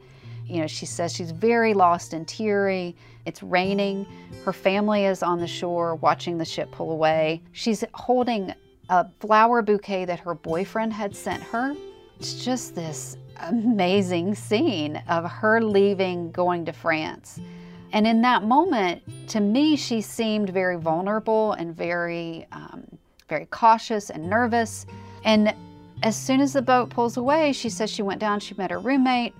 you 0.52 0.60
know, 0.60 0.68
she 0.68 0.86
says 0.86 1.14
she's 1.14 1.32
very 1.32 1.74
lost 1.74 2.12
and 2.12 2.28
teary. 2.28 2.94
It's 3.26 3.42
raining. 3.42 4.06
Her 4.44 4.52
family 4.52 5.06
is 5.06 5.24
on 5.24 5.40
the 5.40 5.48
shore 5.48 5.96
watching 5.96 6.38
the 6.38 6.44
ship 6.44 6.70
pull 6.72 6.92
away. 6.92 7.42
She's 7.54 7.86
holding 7.94 8.54
a 8.90 9.08
flower 9.22 9.62
bouquet 9.62 10.04
that 10.04 10.20
her 10.20 10.36
boyfriend 10.36 10.92
had 10.92 11.16
sent 11.16 11.42
her. 11.44 11.74
It's 12.20 12.44
just 12.44 12.76
this 12.76 13.16
amazing 13.48 14.36
scene 14.36 15.02
of 15.08 15.30
her 15.30 15.62
leaving, 15.62 16.32
going 16.32 16.66
to 16.66 16.74
France. 16.74 17.40
And 17.94 18.08
in 18.08 18.22
that 18.22 18.44
moment, 18.44 19.02
to 19.30 19.40
me, 19.40 19.76
she 19.76 20.02
seemed 20.02 20.50
very 20.50 20.78
vulnerable 20.78 21.54
and 21.54 21.76
very, 21.76 22.48
um, 22.52 22.86
very 23.28 23.46
cautious 23.48 24.10
and 24.10 24.30
nervous. 24.30 24.86
And 25.24 25.54
as 26.04 26.16
soon 26.16 26.40
as 26.42 26.54
the 26.54 26.62
boat 26.62 26.90
pulls 26.90 27.18
away, 27.18 27.54
she 27.54 27.70
says 27.70 27.90
she 27.90 28.02
went 28.02 28.20
down, 28.20 28.40
she 28.40 28.56
met 28.56 28.72
her 28.72 28.80
roommate, 28.80 29.34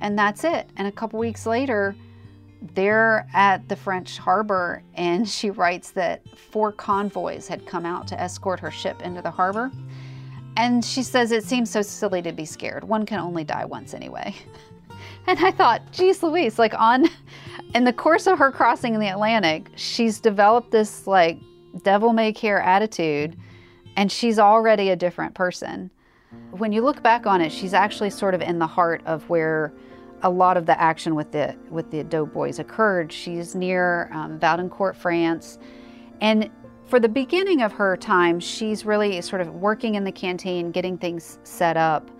and 0.00 0.18
that's 0.18 0.44
it. 0.44 0.70
And 0.76 0.86
a 0.86 0.92
couple 0.92 1.18
weeks 1.18 1.44
later, 1.44 1.94
they're 2.74 3.28
at 3.34 3.68
the 3.68 3.76
French 3.76 4.18
harbor, 4.18 4.82
and 4.94 5.28
she 5.28 5.50
writes 5.50 5.90
that 5.92 6.22
four 6.36 6.72
convoys 6.72 7.46
had 7.46 7.66
come 7.66 7.86
out 7.86 8.08
to 8.08 8.20
escort 8.20 8.58
her 8.60 8.70
ship 8.70 9.00
into 9.02 9.22
the 9.22 9.30
harbor. 9.30 9.70
And 10.58 10.84
she 10.84 11.04
says 11.04 11.30
it 11.30 11.44
seems 11.44 11.70
so 11.70 11.82
silly 11.82 12.20
to 12.22 12.32
be 12.32 12.44
scared. 12.44 12.82
One 12.82 13.06
can 13.06 13.20
only 13.20 13.44
die 13.44 13.64
once 13.64 13.94
anyway. 13.94 14.34
And 15.26 15.38
I 15.40 15.50
thought, 15.50 15.92
geez 15.92 16.22
Louise, 16.22 16.58
like 16.58 16.72
on 16.72 17.06
in 17.74 17.84
the 17.84 17.92
course 17.92 18.26
of 18.26 18.38
her 18.38 18.50
crossing 18.50 18.94
in 18.94 19.00
the 19.00 19.08
Atlantic, 19.08 19.70
she's 19.76 20.20
developed 20.20 20.70
this 20.70 21.06
like 21.06 21.38
devil 21.82 22.14
may 22.14 22.32
care 22.32 22.62
attitude 22.62 23.36
and 23.96 24.10
she's 24.10 24.38
already 24.38 24.88
a 24.88 24.96
different 24.96 25.34
person. 25.34 25.90
When 26.52 26.72
you 26.72 26.80
look 26.80 27.02
back 27.02 27.26
on 27.26 27.42
it, 27.42 27.52
she's 27.52 27.74
actually 27.74 28.08
sort 28.08 28.34
of 28.34 28.40
in 28.40 28.58
the 28.58 28.66
heart 28.66 29.02
of 29.04 29.28
where 29.28 29.74
a 30.22 30.30
lot 30.30 30.56
of 30.56 30.64
the 30.64 30.80
action 30.80 31.14
with 31.14 31.30
the 31.30 31.54
with 31.68 31.90
the 31.90 32.04
doughboys 32.04 32.58
occurred. 32.58 33.12
She's 33.12 33.54
near 33.54 34.10
um, 34.14 34.40
France, 34.94 35.58
and 36.22 36.50
for 36.88 36.98
the 36.98 37.08
beginning 37.08 37.62
of 37.62 37.72
her 37.72 37.96
time, 37.96 38.40
she's 38.40 38.84
really 38.84 39.20
sort 39.20 39.42
of 39.42 39.54
working 39.54 39.94
in 39.94 40.04
the 40.04 40.12
canteen, 40.12 40.70
getting 40.70 40.96
things 40.96 41.38
set 41.44 41.76
up, 41.76 42.10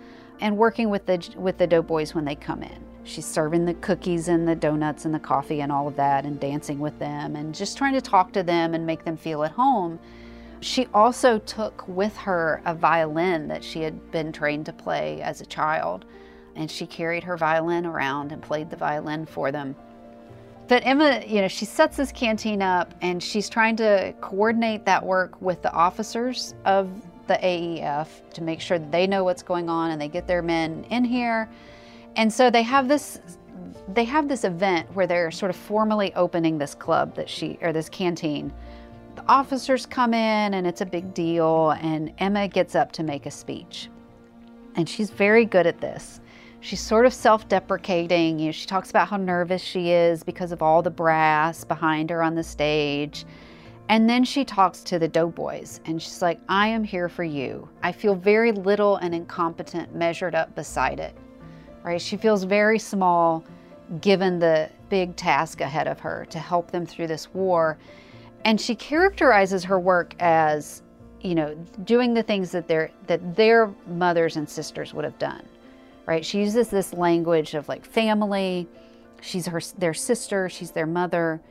and 0.40 0.56
working 0.56 0.90
with 0.90 1.06
the 1.06 1.26
with 1.36 1.58
the 1.58 1.66
doughboys 1.66 2.14
when 2.14 2.24
they 2.24 2.34
come 2.34 2.62
in. 2.62 2.84
She's 3.04 3.26
serving 3.26 3.64
the 3.64 3.74
cookies 3.74 4.28
and 4.28 4.46
the 4.46 4.54
donuts 4.54 5.06
and 5.06 5.14
the 5.14 5.18
coffee 5.18 5.62
and 5.62 5.72
all 5.72 5.88
of 5.88 5.96
that, 5.96 6.24
and 6.26 6.38
dancing 6.38 6.78
with 6.78 6.98
them, 6.98 7.34
and 7.34 7.54
just 7.54 7.78
trying 7.78 7.94
to 7.94 8.00
talk 8.00 8.32
to 8.34 8.42
them 8.42 8.74
and 8.74 8.86
make 8.86 9.04
them 9.04 9.16
feel 9.16 9.42
at 9.42 9.52
home. 9.52 9.98
She 10.60 10.86
also 10.92 11.38
took 11.38 11.86
with 11.88 12.16
her 12.18 12.60
a 12.66 12.74
violin 12.74 13.48
that 13.48 13.64
she 13.64 13.80
had 13.80 14.10
been 14.10 14.32
trained 14.32 14.66
to 14.66 14.72
play 14.72 15.22
as 15.22 15.40
a 15.40 15.46
child 15.46 16.04
and 16.58 16.68
she 16.68 16.86
carried 16.86 17.22
her 17.22 17.36
violin 17.36 17.86
around 17.86 18.32
and 18.32 18.42
played 18.42 18.68
the 18.68 18.76
violin 18.76 19.24
for 19.24 19.52
them. 19.52 19.76
But 20.68 20.84
Emma, 20.84 21.22
you 21.26 21.40
know, 21.40 21.48
she 21.48 21.64
sets 21.64 21.96
this 21.96 22.12
canteen 22.12 22.60
up 22.60 22.94
and 23.00 23.22
she's 23.22 23.48
trying 23.48 23.76
to 23.76 24.14
coordinate 24.20 24.84
that 24.84 25.04
work 25.04 25.40
with 25.40 25.62
the 25.62 25.72
officers 25.72 26.54
of 26.66 26.90
the 27.26 27.36
AEF 27.36 28.08
to 28.34 28.42
make 28.42 28.60
sure 28.60 28.78
that 28.78 28.92
they 28.92 29.06
know 29.06 29.24
what's 29.24 29.42
going 29.42 29.70
on 29.70 29.90
and 29.90 30.00
they 30.00 30.08
get 30.08 30.26
their 30.26 30.42
men 30.42 30.84
in 30.90 31.04
here. 31.04 31.48
And 32.16 32.30
so 32.30 32.50
they 32.50 32.62
have 32.62 32.86
this 32.88 33.20
they 33.94 34.04
have 34.04 34.28
this 34.28 34.44
event 34.44 34.86
where 34.94 35.06
they're 35.06 35.30
sort 35.30 35.50
of 35.50 35.56
formally 35.56 36.12
opening 36.14 36.58
this 36.58 36.74
club 36.74 37.14
that 37.14 37.28
she 37.28 37.58
or 37.62 37.72
this 37.72 37.88
canteen. 37.88 38.52
The 39.14 39.24
officers 39.26 39.86
come 39.86 40.12
in 40.12 40.54
and 40.54 40.66
it's 40.66 40.82
a 40.82 40.86
big 40.86 41.14
deal 41.14 41.70
and 41.80 42.12
Emma 42.18 42.46
gets 42.46 42.74
up 42.74 42.92
to 42.92 43.02
make 43.02 43.24
a 43.24 43.30
speech. 43.30 43.88
And 44.76 44.86
she's 44.86 45.10
very 45.10 45.46
good 45.46 45.66
at 45.66 45.80
this. 45.80 46.20
She's 46.60 46.80
sort 46.80 47.06
of 47.06 47.14
self 47.14 47.48
deprecating. 47.48 48.38
You 48.38 48.46
know, 48.46 48.52
she 48.52 48.66
talks 48.66 48.90
about 48.90 49.08
how 49.08 49.16
nervous 49.16 49.62
she 49.62 49.90
is 49.90 50.22
because 50.22 50.50
of 50.50 50.62
all 50.62 50.82
the 50.82 50.90
brass 50.90 51.64
behind 51.64 52.10
her 52.10 52.22
on 52.22 52.34
the 52.34 52.42
stage. 52.42 53.24
And 53.88 54.08
then 54.08 54.24
she 54.24 54.44
talks 54.44 54.82
to 54.84 54.98
the 54.98 55.08
doughboys 55.08 55.80
and 55.86 56.02
she's 56.02 56.20
like, 56.20 56.40
I 56.48 56.68
am 56.68 56.84
here 56.84 57.08
for 57.08 57.24
you. 57.24 57.68
I 57.82 57.92
feel 57.92 58.14
very 58.14 58.52
little 58.52 58.96
and 58.96 59.14
incompetent 59.14 59.94
measured 59.94 60.34
up 60.34 60.54
beside 60.54 61.00
it. 61.00 61.16
Right? 61.82 62.00
She 62.00 62.16
feels 62.16 62.44
very 62.44 62.78
small 62.78 63.44
given 64.02 64.38
the 64.38 64.68
big 64.90 65.16
task 65.16 65.62
ahead 65.62 65.86
of 65.86 65.98
her 66.00 66.26
to 66.28 66.38
help 66.38 66.70
them 66.70 66.84
through 66.84 67.06
this 67.06 67.32
war. 67.32 67.78
And 68.44 68.60
she 68.60 68.74
characterizes 68.74 69.64
her 69.64 69.80
work 69.80 70.14
as, 70.20 70.82
you 71.22 71.34
know, 71.34 71.54
doing 71.84 72.12
the 72.12 72.22
things 72.22 72.50
that 72.50 72.68
their 72.68 72.90
that 73.06 73.36
their 73.36 73.72
mothers 73.86 74.36
and 74.36 74.46
sisters 74.48 74.92
would 74.92 75.04
have 75.04 75.18
done 75.18 75.46
right? 76.08 76.24
She 76.24 76.38
uses 76.38 76.70
this 76.70 76.94
language 76.94 77.52
of 77.52 77.68
like 77.68 77.84
family. 77.84 78.66
She's 79.20 79.44
her 79.46 79.60
their 79.76 79.92
sister, 79.92 80.48
she's 80.48 80.70
their 80.70 80.86
mother. 80.86 81.42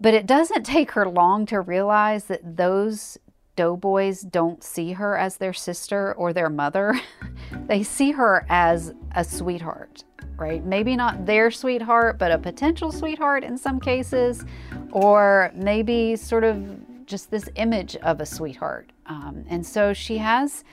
But 0.00 0.14
it 0.14 0.26
doesn't 0.26 0.64
take 0.64 0.90
her 0.90 1.08
long 1.08 1.46
to 1.46 1.60
realize 1.60 2.24
that 2.24 2.56
those 2.56 3.18
doughboys 3.54 4.22
don't 4.22 4.64
see 4.64 4.92
her 4.94 5.16
as 5.16 5.36
their 5.36 5.52
sister 5.52 6.12
or 6.14 6.32
their 6.32 6.50
mother. 6.50 7.00
they 7.66 7.84
see 7.84 8.10
her 8.10 8.44
as 8.48 8.92
a 9.14 9.22
sweetheart, 9.22 10.02
right? 10.36 10.64
Maybe 10.64 10.96
not 10.96 11.24
their 11.24 11.52
sweetheart, 11.52 12.18
but 12.18 12.32
a 12.32 12.38
potential 12.38 12.90
sweetheart 12.90 13.44
in 13.44 13.56
some 13.56 13.78
cases, 13.78 14.44
or 14.90 15.52
maybe 15.54 16.16
sort 16.16 16.42
of 16.42 17.06
just 17.06 17.30
this 17.30 17.48
image 17.54 17.94
of 17.96 18.20
a 18.20 18.26
sweetheart. 18.26 18.90
Um, 19.06 19.44
and 19.48 19.64
so 19.64 19.92
she 19.92 20.18
has 20.18 20.64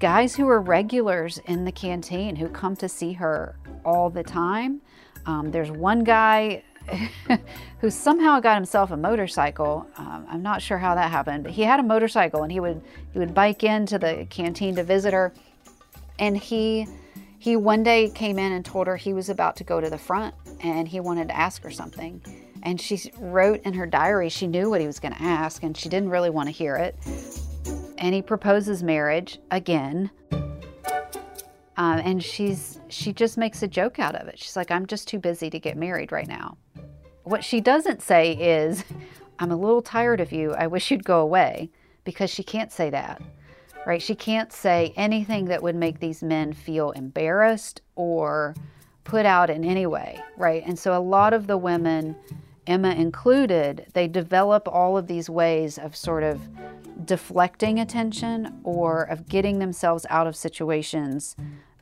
guys 0.00 0.34
who 0.34 0.48
are 0.48 0.60
regulars 0.60 1.38
in 1.44 1.66
the 1.66 1.70
canteen 1.70 2.34
who 2.34 2.48
come 2.48 2.74
to 2.74 2.88
see 2.88 3.12
her 3.12 3.54
all 3.84 4.08
the 4.08 4.22
time. 4.22 4.80
Um, 5.26 5.50
there's 5.50 5.70
one 5.70 6.04
guy 6.04 6.64
who 7.80 7.90
somehow 7.90 8.40
got 8.40 8.54
himself 8.54 8.90
a 8.90 8.96
motorcycle. 8.96 9.86
Um, 9.98 10.26
I'm 10.28 10.42
not 10.42 10.62
sure 10.62 10.78
how 10.78 10.94
that 10.94 11.10
happened. 11.10 11.44
But 11.44 11.52
he 11.52 11.62
had 11.62 11.78
a 11.78 11.82
motorcycle 11.82 12.42
and 12.42 12.50
he 12.50 12.60
would 12.60 12.82
he 13.12 13.18
would 13.18 13.34
bike 13.34 13.62
into 13.62 13.98
the 13.98 14.26
canteen 14.30 14.74
to 14.76 14.82
visit 14.82 15.12
her. 15.12 15.34
And 16.18 16.36
he 16.36 16.88
he 17.38 17.56
one 17.56 17.82
day 17.82 18.08
came 18.08 18.38
in 18.38 18.52
and 18.52 18.64
told 18.64 18.86
her 18.86 18.96
he 18.96 19.12
was 19.12 19.28
about 19.28 19.54
to 19.56 19.64
go 19.64 19.82
to 19.82 19.90
the 19.90 19.98
front 19.98 20.34
and 20.62 20.88
he 20.88 21.00
wanted 21.00 21.28
to 21.28 21.36
ask 21.36 21.62
her 21.62 21.70
something. 21.70 22.22
And 22.62 22.80
she 22.80 23.12
wrote 23.18 23.62
in 23.64 23.74
her 23.74 23.86
diary 23.86 24.30
she 24.30 24.46
knew 24.46 24.70
what 24.70 24.80
he 24.80 24.86
was 24.86 24.98
going 24.98 25.14
to 25.14 25.22
ask 25.22 25.62
and 25.62 25.76
she 25.76 25.90
didn't 25.90 26.08
really 26.08 26.30
want 26.30 26.48
to 26.48 26.52
hear 26.52 26.76
it. 26.76 26.96
And 28.00 28.14
he 28.14 28.22
proposes 28.22 28.82
marriage 28.82 29.38
again. 29.50 30.10
Uh, 31.76 32.00
and 32.04 32.22
she's 32.22 32.80
she 32.88 33.12
just 33.12 33.38
makes 33.38 33.62
a 33.62 33.68
joke 33.68 33.98
out 33.98 34.14
of 34.14 34.26
it. 34.28 34.38
She's 34.38 34.56
like, 34.56 34.70
"I'm 34.70 34.86
just 34.86 35.06
too 35.06 35.18
busy 35.18 35.48
to 35.50 35.58
get 35.58 35.76
married 35.76 36.10
right 36.10 36.26
now." 36.26 36.58
What 37.22 37.44
she 37.44 37.60
doesn't 37.60 38.02
say 38.02 38.32
is, 38.32 38.84
"I'm 39.38 39.50
a 39.52 39.56
little 39.56 39.80
tired 39.80 40.20
of 40.20 40.32
you. 40.32 40.52
I 40.54 40.66
wish 40.66 40.90
you'd 40.90 41.04
go 41.04 41.20
away," 41.20 41.70
because 42.04 42.28
she 42.28 42.42
can't 42.42 42.72
say 42.72 42.90
that, 42.90 43.22
right? 43.86 44.02
She 44.02 44.14
can't 44.14 44.52
say 44.52 44.92
anything 44.96 45.46
that 45.46 45.62
would 45.62 45.76
make 45.76 46.00
these 46.00 46.22
men 46.22 46.52
feel 46.52 46.90
embarrassed 46.90 47.80
or 47.96 48.54
put 49.04 49.24
out 49.24 49.48
in 49.48 49.64
any 49.64 49.86
way, 49.86 50.20
right? 50.36 50.62
And 50.66 50.78
so 50.78 50.96
a 50.96 51.00
lot 51.00 51.32
of 51.32 51.46
the 51.46 51.56
women, 51.56 52.16
Emma 52.70 52.92
included, 52.92 53.86
they 53.94 54.06
develop 54.06 54.68
all 54.68 54.96
of 54.96 55.08
these 55.08 55.28
ways 55.28 55.76
of 55.76 55.96
sort 55.96 56.22
of 56.22 56.40
deflecting 57.04 57.80
attention 57.80 58.60
or 58.62 59.02
of 59.02 59.28
getting 59.28 59.58
themselves 59.58 60.06
out 60.08 60.28
of 60.28 60.36
situations 60.36 61.34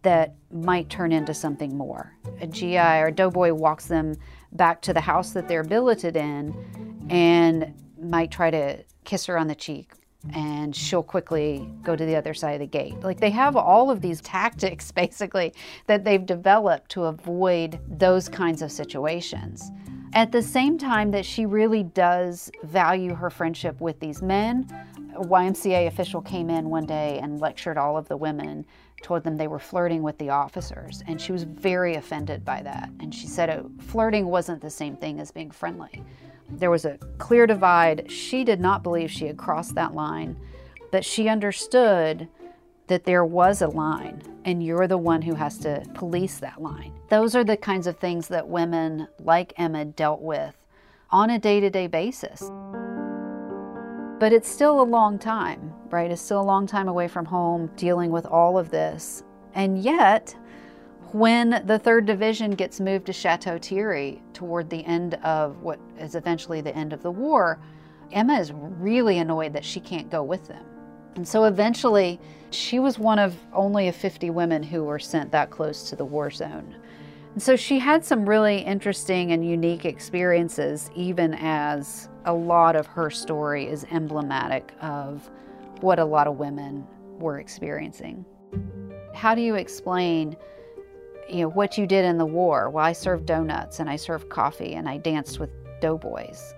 that 0.03 0.35
might 0.51 0.89
turn 0.89 1.13
into 1.13 1.35
something 1.35 1.77
more. 1.77 2.17
A 2.41 2.47
GI 2.47 2.79
or 2.79 3.09
a 3.09 3.13
doughboy 3.13 3.53
walks 3.53 3.85
them 3.85 4.17
back 4.53 4.81
to 4.83 4.95
the 4.95 5.01
house 5.01 5.33
that 5.33 5.47
they're 5.47 5.63
billeted 5.63 6.17
in 6.17 6.55
and 7.11 7.75
might 8.01 8.31
try 8.31 8.51
to 8.51 8.83
kiss 9.05 9.27
her 9.27 9.37
on 9.37 9.47
the 9.47 9.55
cheek 9.55 9.93
and 10.35 10.75
she'll 10.75 11.03
quickly 11.03 11.69
go 11.83 11.97
to 11.97 12.05
the 12.05 12.17
other 12.17 12.33
side 12.33 12.53
of 12.53 12.61
the 12.61 12.67
gate. 12.67 12.99
Like 13.01 13.21
they 13.21 13.31
have 13.31 13.57
all 13.57 13.91
of 13.91 14.01
these 14.01 14.23
tactics 14.23 14.91
basically 15.03 15.53
that 15.87 16.05
they've 16.05 16.25
developed 16.25 16.91
to 16.93 17.05
avoid 17.05 17.79
those 17.87 18.29
kinds 18.29 18.63
of 18.63 18.73
situations. 18.73 19.71
At 20.15 20.33
the 20.33 20.43
same 20.43 20.79
time 20.79 21.11
that 21.11 21.25
she 21.25 21.47
really 21.47 21.83
does 21.83 22.51
value 22.65 23.15
her 23.15 23.31
friendship 23.31 23.81
with 23.81 24.01
these 24.01 24.23
men, 24.23 24.67
a 25.15 25.21
YMCA 25.23 25.87
official 25.87 26.23
came 26.23 26.49
in 26.49 26.71
one 26.71 26.87
day 26.87 27.19
and 27.23 27.41
lectured 27.41 27.77
all 27.77 27.97
of 27.97 28.09
the 28.09 28.17
women, 28.17 28.65
told 29.03 29.23
them 29.23 29.37
they 29.37 29.49
were 29.49 29.59
flirting 29.59 30.03
with 30.03 30.17
the 30.19 30.31
officers, 30.31 31.03
and 31.07 31.21
she 31.21 31.33
was 31.33 31.43
very 31.45 31.97
offended 31.97 32.45
by 32.45 32.63
that. 32.63 32.91
And 33.01 33.15
she 33.15 33.27
said 33.27 33.51
oh, 33.51 33.71
flirting 33.81 34.27
wasn't 34.27 34.63
the 34.63 34.71
same 34.71 34.97
thing 34.97 35.21
as 35.21 35.31
being 35.31 35.51
friendly. 35.51 36.03
There 36.51 36.71
was 36.71 36.85
a 36.85 36.99
clear 37.19 37.47
divide. 37.47 38.11
She 38.11 38.45
did 38.45 38.61
not 38.61 38.83
believe 38.83 39.11
she 39.11 39.27
had 39.27 39.37
crossed 39.37 39.75
that 39.75 39.95
line, 39.95 40.37
but 40.91 41.05
she 41.05 41.29
understood 41.29 42.29
that 42.89 43.05
there 43.05 43.25
was 43.25 43.63
a 43.63 43.69
line, 43.69 44.23
and 44.45 44.63
you're 44.63 44.87
the 44.87 44.99
one 44.99 45.23
who 45.23 45.35
has 45.35 45.59
to 45.59 45.85
police 45.95 46.39
that 46.39 46.61
line. 46.61 46.93
Those 47.09 47.35
are 47.35 47.45
the 47.45 47.57
kinds 47.57 47.87
of 47.87 47.99
things 47.99 48.29
that 48.29 48.49
women 48.49 49.09
like 49.21 49.53
Emma 49.57 49.85
dealt 49.85 50.21
with 50.21 50.55
on 51.11 51.31
a 51.31 51.39
day 51.39 51.61
to 51.61 51.71
day 51.71 51.87
basis. 51.87 52.51
But 54.19 54.33
it's 54.33 54.49
still 54.49 54.81
a 54.81 54.83
long 54.83 55.19
time, 55.19 55.73
right? 55.91 56.11
It's 56.11 56.21
still 56.21 56.41
a 56.41 56.43
long 56.43 56.67
time 56.67 56.89
away 56.89 57.07
from 57.07 57.25
home 57.25 57.71
dealing 57.77 58.11
with 58.11 58.27
all 58.27 58.59
of 58.59 58.71
this. 58.71 59.23
And 59.55 59.79
yet, 59.79 60.35
when 61.13 61.63
the 61.67 61.79
third 61.79 62.05
division 62.05 62.51
gets 62.51 62.81
moved 62.81 63.07
to 63.07 63.13
Chateau 63.13 63.59
Thierry 63.59 64.21
toward 64.35 64.69
the 64.69 64.85
end 64.85 65.15
of 65.23 65.63
what 65.63 65.79
is 65.99 66.15
eventually 66.15 66.61
the 66.61 66.77
end 66.77 66.93
of 66.93 67.03
the 67.03 67.11
war, 67.11 67.61
Emma 68.13 68.39
is 68.39 68.53
really 68.53 69.19
annoyed 69.19 69.53
that 69.53 69.65
she 69.65 69.81
can't 69.81 70.11
go 70.11 70.23
with 70.23 70.47
them. 70.49 70.65
And 71.17 71.27
so 71.27 71.45
eventually, 71.45 72.21
she 72.51 72.79
was 72.79 72.99
one 72.99 73.19
of 73.19 73.37
only 73.53 73.89
a 73.89 73.93
50 73.93 74.31
women 74.31 74.63
who 74.63 74.85
were 74.85 74.99
sent 74.99 75.31
that 75.33 75.51
close 75.51 75.89
to 75.91 75.97
the 75.97 76.05
war 76.05 76.31
zone. 76.31 76.75
And 77.35 77.43
so 77.43 77.57
she 77.57 77.79
had 77.79 78.05
some 78.05 78.29
really 78.29 78.59
interesting 78.59 79.33
and 79.33 79.49
unique 79.49 79.85
experiences, 79.85 80.91
even 80.95 81.35
as 81.35 82.09
a 82.25 82.33
lot 82.33 82.75
of 82.75 82.87
her 82.87 83.11
story 83.11 83.67
is 83.67 83.85
emblematic 83.91 84.73
of 84.81 85.31
what 85.81 85.99
a 85.99 86.05
lot 86.05 86.27
of 86.27 86.39
women 86.39 86.87
were 87.19 87.39
experiencing. 87.39 88.25
How 89.15 89.35
do 89.35 89.41
you 89.41 89.55
explain 89.57 90.37
you 91.29 91.43
know 91.43 91.49
what 91.49 91.77
you 91.77 91.87
did 91.87 92.05
in 92.05 92.19
the 92.19 92.27
war? 92.27 92.71
Well, 92.71 92.85
I 92.85 92.93
served 92.93 93.27
donuts 93.27 93.81
and 93.81 93.91
I 93.91 93.97
served 93.97 94.29
coffee 94.31 94.75
and 94.75 94.89
I 94.89 94.97
danced 94.97 95.39
with 95.39 95.51
doughboys. 95.81 96.55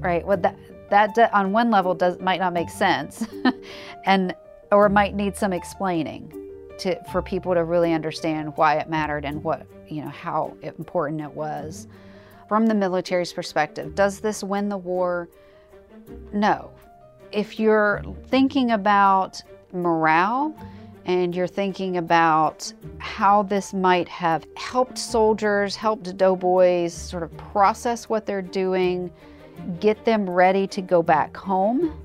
Right? 0.00 0.26
Well 0.26 0.36
that 0.36 0.56
that 0.90 1.32
on 1.34 1.52
one 1.52 1.70
level 1.70 1.94
does 1.94 2.18
might 2.20 2.40
not 2.40 2.52
make 2.52 2.70
sense 2.70 3.26
and 4.04 4.34
or 4.72 4.88
might 4.88 5.14
need 5.14 5.36
some 5.36 5.52
explaining 5.52 6.32
to 6.78 7.02
for 7.10 7.22
people 7.22 7.54
to 7.54 7.64
really 7.64 7.92
understand 7.92 8.56
why 8.56 8.76
it 8.76 8.88
mattered 8.88 9.24
and 9.24 9.42
what, 9.42 9.66
you 9.88 10.02
know, 10.02 10.08
how 10.08 10.56
important 10.62 11.20
it 11.20 11.32
was. 11.32 11.88
From 12.48 12.66
the 12.66 12.74
military's 12.74 13.32
perspective, 13.32 13.94
does 13.94 14.20
this 14.20 14.42
win 14.42 14.68
the 14.68 14.78
war? 14.78 15.28
No. 16.32 16.70
If 17.30 17.60
you're 17.60 18.02
thinking 18.28 18.70
about 18.70 19.42
morale, 19.72 20.56
and 21.04 21.34
you're 21.34 21.46
thinking 21.46 21.96
about 21.96 22.70
how 22.98 23.42
this 23.42 23.72
might 23.72 24.08
have 24.08 24.46
helped 24.56 24.98
soldiers, 24.98 25.74
helped 25.74 26.14
doughboys 26.18 26.92
sort 26.92 27.22
of 27.22 27.34
process 27.38 28.10
what 28.10 28.26
they're 28.26 28.42
doing, 28.42 29.10
get 29.80 30.04
them 30.04 30.28
ready 30.28 30.66
to 30.68 30.82
go 30.82 31.02
back 31.02 31.36
home, 31.36 32.00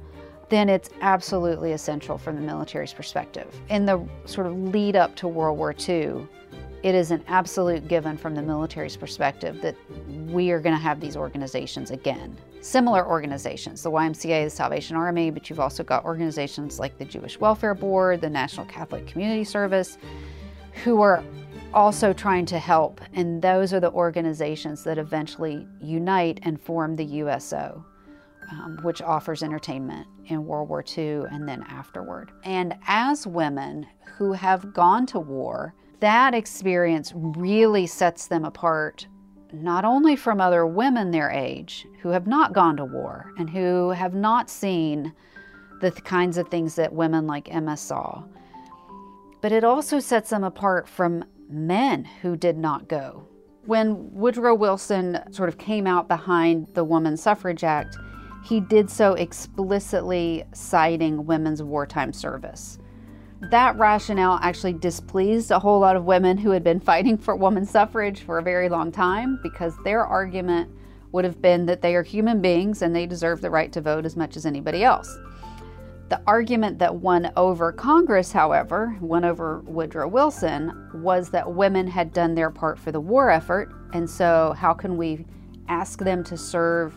then 0.49 0.69
it's 0.69 0.89
absolutely 1.01 1.71
essential 1.71 2.17
from 2.17 2.35
the 2.35 2.41
military's 2.41 2.93
perspective. 2.93 3.47
In 3.69 3.85
the 3.85 4.05
sort 4.25 4.47
of 4.47 4.55
lead 4.55 4.95
up 4.95 5.15
to 5.17 5.27
World 5.27 5.57
War 5.57 5.73
II, 5.73 6.27
it 6.83 6.95
is 6.95 7.11
an 7.11 7.23
absolute 7.27 7.87
given 7.87 8.17
from 8.17 8.35
the 8.35 8.41
military's 8.41 8.97
perspective 8.97 9.61
that 9.61 9.75
we 10.27 10.51
are 10.51 10.59
going 10.59 10.75
to 10.75 10.81
have 10.81 10.99
these 10.99 11.15
organizations 11.15 11.91
again. 11.91 12.37
Similar 12.59 13.07
organizations, 13.07 13.81
the 13.83 13.91
YMCA, 13.91 14.43
the 14.43 14.49
Salvation 14.49 14.97
Army, 14.97 15.31
but 15.31 15.49
you've 15.49 15.61
also 15.61 15.83
got 15.83 16.03
organizations 16.03 16.79
like 16.79 16.97
the 16.97 17.05
Jewish 17.05 17.39
Welfare 17.39 17.73
Board, 17.73 18.19
the 18.19 18.29
National 18.29 18.65
Catholic 18.65 19.07
Community 19.07 19.45
Service, 19.45 19.97
who 20.83 21.01
are 21.01 21.23
also 21.73 22.13
trying 22.13 22.45
to 22.47 22.59
help. 22.59 23.01
And 23.13 23.41
those 23.41 23.73
are 23.73 23.79
the 23.79 23.91
organizations 23.91 24.83
that 24.83 24.97
eventually 24.97 25.67
unite 25.81 26.39
and 26.43 26.61
form 26.61 26.95
the 26.95 27.05
USO, 27.05 27.83
um, 28.51 28.79
which 28.83 29.01
offers 29.01 29.43
entertainment 29.43 30.07
in 30.27 30.45
World 30.45 30.69
War 30.69 30.83
II 30.97 31.23
and 31.31 31.47
then 31.47 31.63
afterward. 31.63 32.31
And 32.43 32.75
as 32.87 33.27
women 33.27 33.87
who 34.17 34.33
have 34.33 34.73
gone 34.73 35.05
to 35.07 35.19
war, 35.19 35.73
that 35.99 36.33
experience 36.33 37.13
really 37.15 37.87
sets 37.87 38.27
them 38.27 38.45
apart 38.45 39.07
not 39.53 39.85
only 39.85 40.15
from 40.15 40.41
other 40.41 40.65
women 40.65 41.11
their 41.11 41.29
age 41.29 41.87
who 42.01 42.09
have 42.09 42.27
not 42.27 42.53
gone 42.53 42.75
to 42.77 42.85
war 42.85 43.31
and 43.37 43.49
who 43.49 43.91
have 43.91 44.15
not 44.15 44.49
seen 44.49 45.13
the 45.79 45.91
th- 45.91 46.03
kinds 46.03 46.37
of 46.37 46.47
things 46.47 46.75
that 46.75 46.91
women 46.91 47.27
like 47.27 47.53
Emma 47.53 47.77
saw, 47.77 48.23
but 49.41 49.51
it 49.51 49.63
also 49.63 49.99
sets 49.99 50.31
them 50.31 50.43
apart 50.43 50.87
from 50.87 51.23
men 51.53 52.05
who 52.21 52.35
did 52.35 52.57
not 52.57 52.87
go. 52.87 53.27
When 53.65 54.11
Woodrow 54.11 54.55
Wilson 54.55 55.19
sort 55.31 55.49
of 55.49 55.57
came 55.57 55.87
out 55.87 56.07
behind 56.07 56.67
the 56.73 56.83
Woman 56.83 57.15
Suffrage 57.15 57.63
Act, 57.63 57.97
he 58.43 58.59
did 58.59 58.89
so 58.89 59.13
explicitly 59.13 60.43
citing 60.53 61.25
women's 61.25 61.63
wartime 61.63 62.11
service. 62.11 62.77
That 63.51 63.77
rationale 63.77 64.39
actually 64.41 64.73
displeased 64.73 65.51
a 65.51 65.59
whole 65.59 65.79
lot 65.79 65.95
of 65.95 66.05
women 66.05 66.37
who 66.37 66.51
had 66.51 66.63
been 66.63 66.79
fighting 66.81 67.17
for 67.17 67.35
woman 67.35 67.65
suffrage 67.65 68.21
for 68.21 68.37
a 68.37 68.43
very 68.43 68.69
long 68.69 68.91
time 68.91 69.39
because 69.41 69.73
their 69.83 70.05
argument 70.05 70.69
would 71.13 71.23
have 71.23 71.41
been 71.41 71.65
that 71.67 71.81
they 71.81 71.95
are 71.95 72.03
human 72.03 72.41
beings 72.41 72.81
and 72.81 72.95
they 72.95 73.05
deserve 73.05 73.39
the 73.39 73.49
right 73.49 73.71
to 73.71 73.81
vote 73.81 74.05
as 74.05 74.17
much 74.17 74.35
as 74.35 74.45
anybody 74.45 74.83
else. 74.83 75.17
The 76.09 76.21
argument 76.27 76.79
that 76.79 76.95
won 76.95 77.31
over 77.35 77.71
Congress, 77.71 78.31
however, 78.31 78.95
won 78.99 79.23
over 79.23 79.61
Woodrow 79.61 80.07
Wilson, 80.07 80.89
was 80.93 81.29
that 81.29 81.53
women 81.53 81.87
had 81.87 82.13
done 82.13 82.35
their 82.35 82.51
part 82.51 82.77
for 82.77 82.91
the 82.91 82.99
war 82.99 83.29
effort, 83.29 83.73
and 83.93 84.09
so 84.09 84.53
how 84.57 84.73
can 84.73 84.97
we 84.97 85.25
ask 85.69 85.99
them 85.99 86.23
to 86.25 86.37
serve 86.37 86.93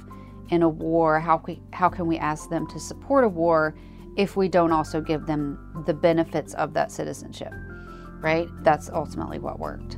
in 0.51 0.63
a 0.63 0.69
war? 0.69 1.21
How, 1.21 1.43
we, 1.47 1.63
how 1.73 1.89
can 1.89 2.07
we 2.07 2.19
ask 2.19 2.51
them 2.51 2.67
to 2.69 2.81
support 2.81 3.25
a 3.25 3.29
war 3.29 3.75
if 4.17 4.37
we 4.37 4.49
don't 4.49 4.73
also 4.73 5.01
give 5.01 5.27
them 5.27 5.85
the 5.87 5.95
benefits 5.95 6.55
of 6.55 6.75
that 6.75 6.91
citizenship, 6.91 7.53
right? 8.21 8.49
That's 8.63 8.91
ultimately 8.91 9.39
what 9.39 9.59
worked. 9.59 9.95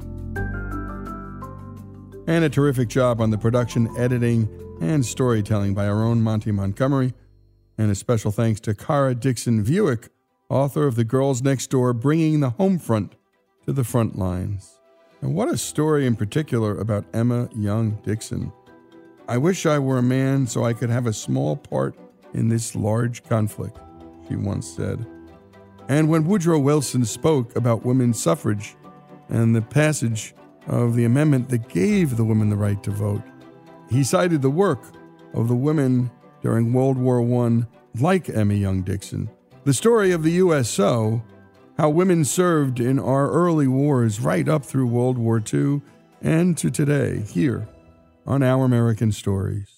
And 2.27 2.45
a 2.45 2.51
terrific 2.51 2.89
job 2.89 3.21
on 3.23 3.31
the 3.31 3.39
production, 3.39 3.89
editing, 3.97 4.49
and 4.83 5.05
storytelling 5.05 5.73
by 5.73 5.89
our 5.89 6.03
own 6.03 6.23
Monty 6.23 6.53
Montgomery. 6.53 7.15
And 7.79 7.93
a 7.93 7.95
special 7.95 8.33
thanks 8.33 8.59
to 8.61 8.75
Kara 8.75 9.15
Dixon 9.15 9.65
Vuic, 9.65 10.09
author 10.49 10.89
of 10.89 10.97
The 10.97 11.05
Girls 11.05 11.43
Next 11.43 11.69
Door 11.71 11.93
Bringing 11.95 12.41
the 12.41 12.51
Home 12.51 12.77
Front 12.77 13.15
to 13.67 13.73
the 13.73 13.85
Front 13.85 14.19
Lines. 14.19 14.81
And 15.21 15.33
what 15.33 15.49
a 15.49 15.57
story 15.57 16.05
in 16.05 16.17
particular 16.17 16.77
about 16.77 17.05
Emma 17.15 17.49
Young 17.55 17.93
Dixon. 18.03 18.53
I 19.29 19.39
wish 19.39 19.65
I 19.65 19.79
were 19.79 19.99
a 19.99 20.03
man 20.03 20.49
so 20.49 20.65
I 20.65 20.73
could 20.73 20.91
have 20.91 21.07
a 21.07 21.13
small 21.13 21.57
part 21.57 21.95
in 22.35 22.49
this 22.49 22.75
large 22.75 23.23
conflict, 23.25 23.79
she 24.29 24.35
once 24.35 24.69
said. 24.69 25.07
And 25.89 26.09
when 26.09 26.27
Woodrow 26.27 26.59
Wilson 26.59 27.05
spoke 27.05 27.55
about 27.55 27.85
women's 27.85 28.21
suffrage 28.21 28.75
and 29.29 29.55
the 29.55 29.63
passage 29.63 30.35
of 30.67 30.97
the 30.97 31.05
amendment 31.05 31.49
that 31.51 31.69
gave 31.69 32.17
the 32.17 32.25
women 32.25 32.51
the 32.51 32.57
right 32.57 32.83
to 32.83 32.91
vote, 32.91 33.23
he 33.89 34.03
cited 34.03 34.43
the 34.43 34.51
work 34.51 34.83
of 35.33 35.47
the 35.47 35.55
women 35.55 36.11
during 36.43 36.73
World 36.73 36.97
War 36.97 37.21
I, 37.45 37.67
like 37.99 38.29
Emmy 38.29 38.57
Young 38.57 38.83
Dixon. 38.83 39.29
The 39.65 39.75
story 39.75 40.13
of 40.13 40.23
the 40.23 40.33
USO, 40.33 41.23
how 41.77 41.91
women 41.91 42.25
served 42.25 42.81
in 42.81 42.99
our 42.99 43.31
early 43.31 43.69
wars 43.69 44.21
right 44.21 44.49
up 44.49 44.65
through 44.65 44.87
World 44.87 45.19
War 45.19 45.43
II 45.53 45.83
and 46.21 46.57
to 46.59 46.71
today, 46.71 47.21
here 47.21 47.69
on 48.27 48.43
Our 48.43 48.65
American 48.65 49.13
Stories. 49.13 49.78